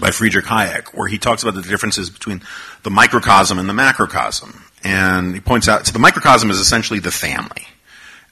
[0.00, 2.42] by Friedrich Hayek, where he talks about the differences between
[2.82, 4.64] the microcosm and the macrocosm.
[4.82, 7.66] And he points out, so the microcosm is essentially the family.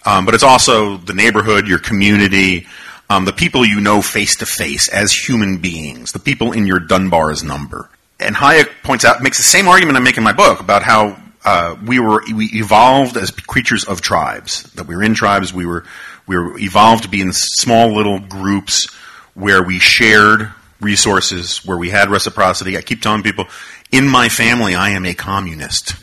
[0.04, 2.66] Um, but it's also the neighborhood, your community,
[3.08, 6.80] um, the people you know face to face as human beings, the people in your
[6.80, 7.88] Dunbar's number.
[8.18, 11.18] And Hayek points out, makes the same argument I make in my book about how
[11.44, 14.62] uh, we were we evolved as creatures of tribes.
[14.74, 15.52] That we were in tribes.
[15.52, 15.84] We were
[16.26, 18.92] we were evolved to be in small little groups
[19.34, 20.50] where we shared
[20.80, 22.76] resources, where we had reciprocity.
[22.76, 23.46] I keep telling people,
[23.90, 25.94] in my family, I am a communist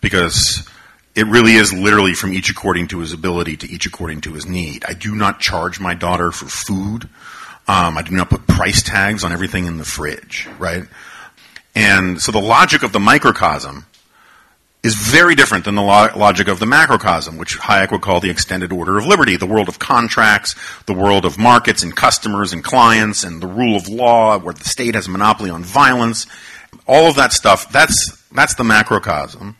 [0.00, 0.68] because
[1.14, 4.46] it really is literally from each according to his ability to each according to his
[4.46, 4.84] need.
[4.86, 7.08] I do not charge my daughter for food.
[7.66, 10.84] Um, I do not put price tags on everything in the fridge, right?
[11.74, 13.86] And so the logic of the microcosm
[14.82, 18.30] is very different than the lo- logic of the macrocosm, which Hayek would call the
[18.30, 20.54] extended order of liberty, the world of contracts,
[20.86, 24.64] the world of markets and customers and clients, and the rule of law, where the
[24.64, 26.26] state has a monopoly on violence.
[26.86, 29.56] All of that stuff, that's, that's the macrocosm.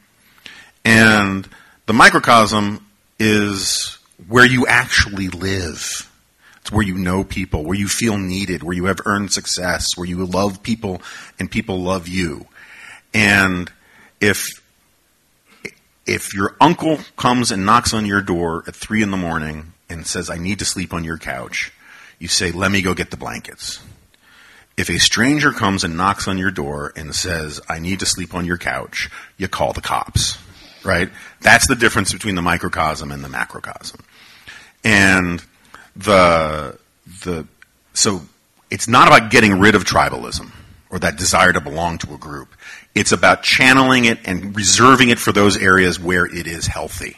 [0.84, 1.48] And
[1.86, 2.86] the microcosm
[3.18, 3.98] is
[4.28, 6.08] where you actually live.
[6.60, 10.06] It's where you know people, where you feel needed, where you have earned success, where
[10.06, 11.02] you love people
[11.38, 12.46] and people love you.
[13.12, 13.70] And
[14.20, 14.62] if
[16.08, 20.06] if your uncle comes and knocks on your door at three in the morning and
[20.06, 21.70] says, I need to sleep on your couch,
[22.18, 23.80] you say, let me go get the blankets.
[24.76, 28.34] If a stranger comes and knocks on your door and says, I need to sleep
[28.34, 30.38] on your couch, you call the cops,
[30.82, 31.10] right?
[31.42, 34.00] That's the difference between the microcosm and the macrocosm.
[34.82, 35.44] And
[35.94, 36.78] the,
[37.24, 37.46] the,
[37.92, 38.22] so
[38.70, 40.52] it's not about getting rid of tribalism
[40.90, 42.54] or that desire to belong to a group.
[42.94, 47.16] It's about channeling it and reserving it for those areas where it is healthy.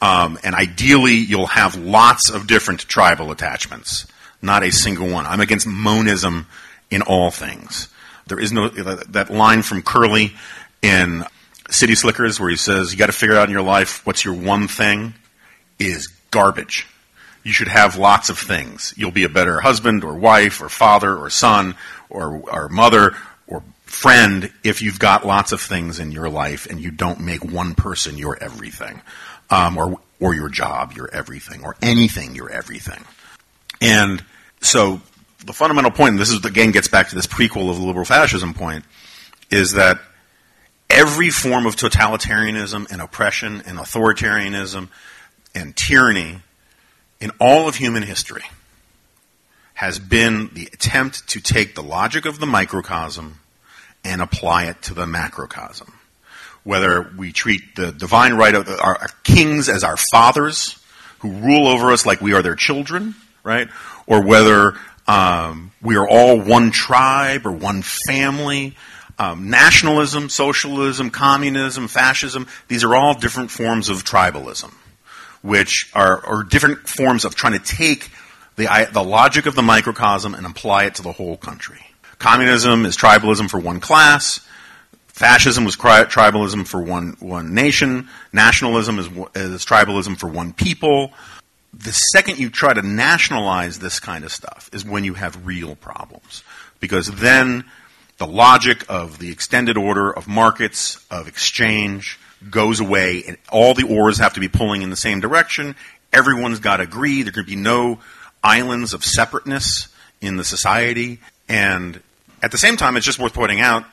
[0.00, 4.06] Um, and ideally, you'll have lots of different tribal attachments,
[4.42, 5.26] not a single one.
[5.26, 6.46] I'm against monism
[6.90, 7.88] in all things.
[8.26, 10.34] There is no that line from Curly
[10.82, 11.24] in
[11.70, 14.34] City Slickers where he says, "You got to figure out in your life what's your
[14.34, 15.14] one thing,"
[15.78, 16.86] is garbage.
[17.42, 18.94] You should have lots of things.
[18.96, 21.76] You'll be a better husband or wife or father or son
[22.14, 23.14] or, mother
[23.46, 27.44] or friend if you've got lots of things in your life and you don't make
[27.44, 29.00] one person your everything,
[29.50, 33.04] um, or or your job your everything, or anything your everything.
[33.80, 34.24] And
[34.60, 35.00] so
[35.44, 38.04] the fundamental point, and this is again gets back to this prequel of the liberal
[38.04, 38.84] fascism point,
[39.50, 40.00] is that
[40.88, 44.88] every form of totalitarianism and oppression and authoritarianism
[45.54, 46.38] and tyranny
[47.20, 48.44] in all of human history
[49.74, 53.40] has been the attempt to take the logic of the microcosm
[54.04, 55.92] and apply it to the macrocosm.
[56.62, 60.78] Whether we treat the divine right of our, kings as our fathers
[61.18, 63.68] who rule over us like we are their children, right?
[64.06, 64.74] Or whether
[65.06, 68.76] um, we are all one tribe or one family.
[69.18, 74.72] Um, nationalism, socialism, communism, fascism, these are all different forms of tribalism,
[75.42, 78.10] which are, are different forms of trying to take
[78.56, 81.80] the, the logic of the microcosm and apply it to the whole country.
[82.18, 84.40] Communism is tribalism for one class.
[85.14, 88.08] fascism was tri- tribalism for one one nation.
[88.32, 91.12] Nationalism is, is tribalism for one people.
[91.72, 95.76] The second you try to nationalize this kind of stuff is when you have real
[95.76, 96.42] problems,
[96.80, 97.64] because then
[98.18, 102.18] the logic of the extended order of markets of exchange
[102.50, 105.74] goes away, and all the oars have to be pulling in the same direction.
[106.12, 107.22] Everyone's got to agree.
[107.22, 107.98] There can be no
[108.44, 109.88] islands of separateness
[110.20, 111.18] in the society,
[111.48, 112.00] and
[112.42, 113.84] at the same time, it's just worth pointing out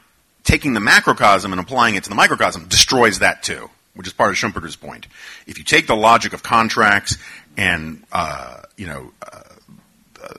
[0.44, 4.32] taking the macrocosm and applying it to the microcosm destroys that too, which is part
[4.32, 5.08] of Schumpeter's point.
[5.48, 7.18] If you take the logic of contracts
[7.58, 9.42] and uh, you know uh,
[10.24, 10.34] uh,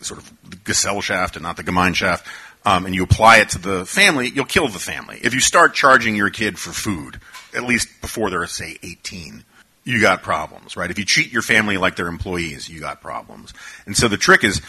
[0.00, 2.24] sort of the Gesellschaft and not the Gemeinschaft,
[2.64, 5.18] um, and you apply it to the family, you'll kill the family.
[5.22, 7.20] If you start charging your kid for food,
[7.54, 9.44] at least before they're say 18,
[9.88, 10.90] you got problems, right?
[10.90, 13.54] If you treat your family like they're employees, you got problems.
[13.86, 14.60] And so the trick is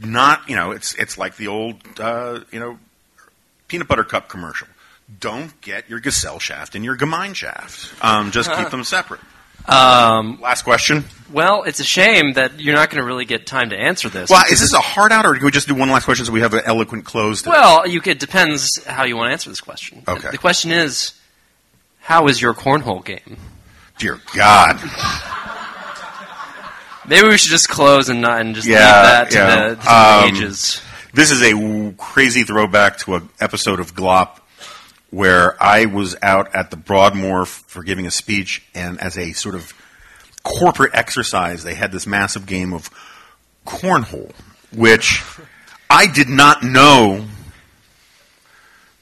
[0.00, 2.78] not, you know, it's it's like the old, uh, you know,
[3.68, 4.66] peanut butter cup commercial.
[5.20, 8.02] Don't get your Gesellschaft and your Gemeinschaft.
[8.02, 9.20] Um, just keep them separate.
[9.66, 11.04] Um, Last question.
[11.30, 14.30] well, it's a shame that you're not going to really get time to answer this.
[14.30, 16.32] Well, is this a hard out, or can we just do one last question so
[16.32, 17.44] we have an eloquent close?
[17.44, 20.02] Well, you could, it depends how you want to answer this question.
[20.08, 20.30] Okay.
[20.30, 21.12] The question is,
[22.00, 23.36] how is your cornhole game?
[24.02, 24.80] Dear God.
[27.06, 29.68] Maybe we should just close and not and just Yeah, leave that to yeah.
[29.68, 30.82] the, to the Um, ages.
[31.14, 34.40] This is a w- crazy throwback to an episode of Glop
[35.10, 39.54] where I was out at the Broadmoor for giving a speech, and as a sort
[39.54, 39.72] of
[40.42, 42.90] corporate exercise, they had this massive game of
[43.64, 44.32] cornhole,
[44.72, 45.22] which
[45.88, 47.26] I did not know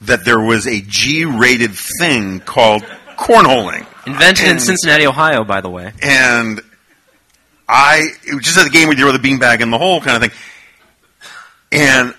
[0.03, 2.83] that there was a G-rated thing called
[3.17, 3.87] cornholing.
[4.07, 5.93] Invented in Cincinnati, Ohio, by the way.
[6.03, 6.61] and
[7.69, 10.17] I it was just a game where you throw the beanbag in the hole kind
[10.17, 10.39] of thing.
[11.73, 12.15] And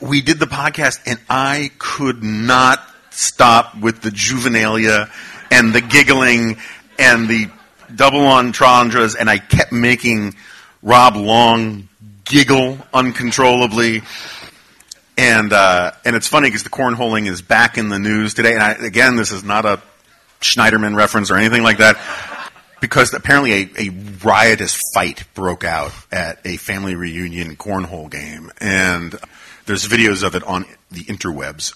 [0.00, 5.10] we did the podcast, and I could not stop with the juvenilia
[5.50, 6.56] and the giggling
[6.98, 7.48] and the
[7.94, 10.34] double entendres, and I kept making
[10.82, 11.88] Rob Long
[12.24, 14.02] giggle uncontrollably.
[15.16, 18.54] And uh, and it's funny because the cornholing is back in the news today.
[18.54, 19.80] And I, again, this is not a
[20.42, 21.96] Schneiderman reference or anything like that
[22.82, 23.90] because apparently a, a
[24.24, 29.14] riotous fight broke out at a family reunion cornhole game, and
[29.66, 31.74] there's videos of it on the interwebs.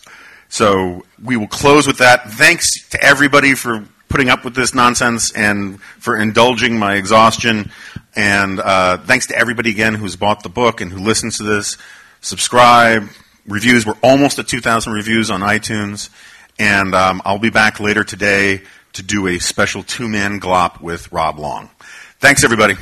[0.49, 2.31] So we will close with that.
[2.33, 7.71] Thanks to everybody for putting up with this nonsense and for indulging my exhaustion.
[8.15, 11.77] And uh, thanks to everybody again who's bought the book and who listens to this.
[12.21, 13.09] Subscribe,
[13.47, 13.87] reviews.
[13.87, 16.11] We're almost at 2,000 reviews on iTunes.
[16.59, 18.63] And um, I'll be back later today
[18.95, 21.69] to do a special two man glop with Rob Long.
[22.19, 22.75] Thanks, everybody.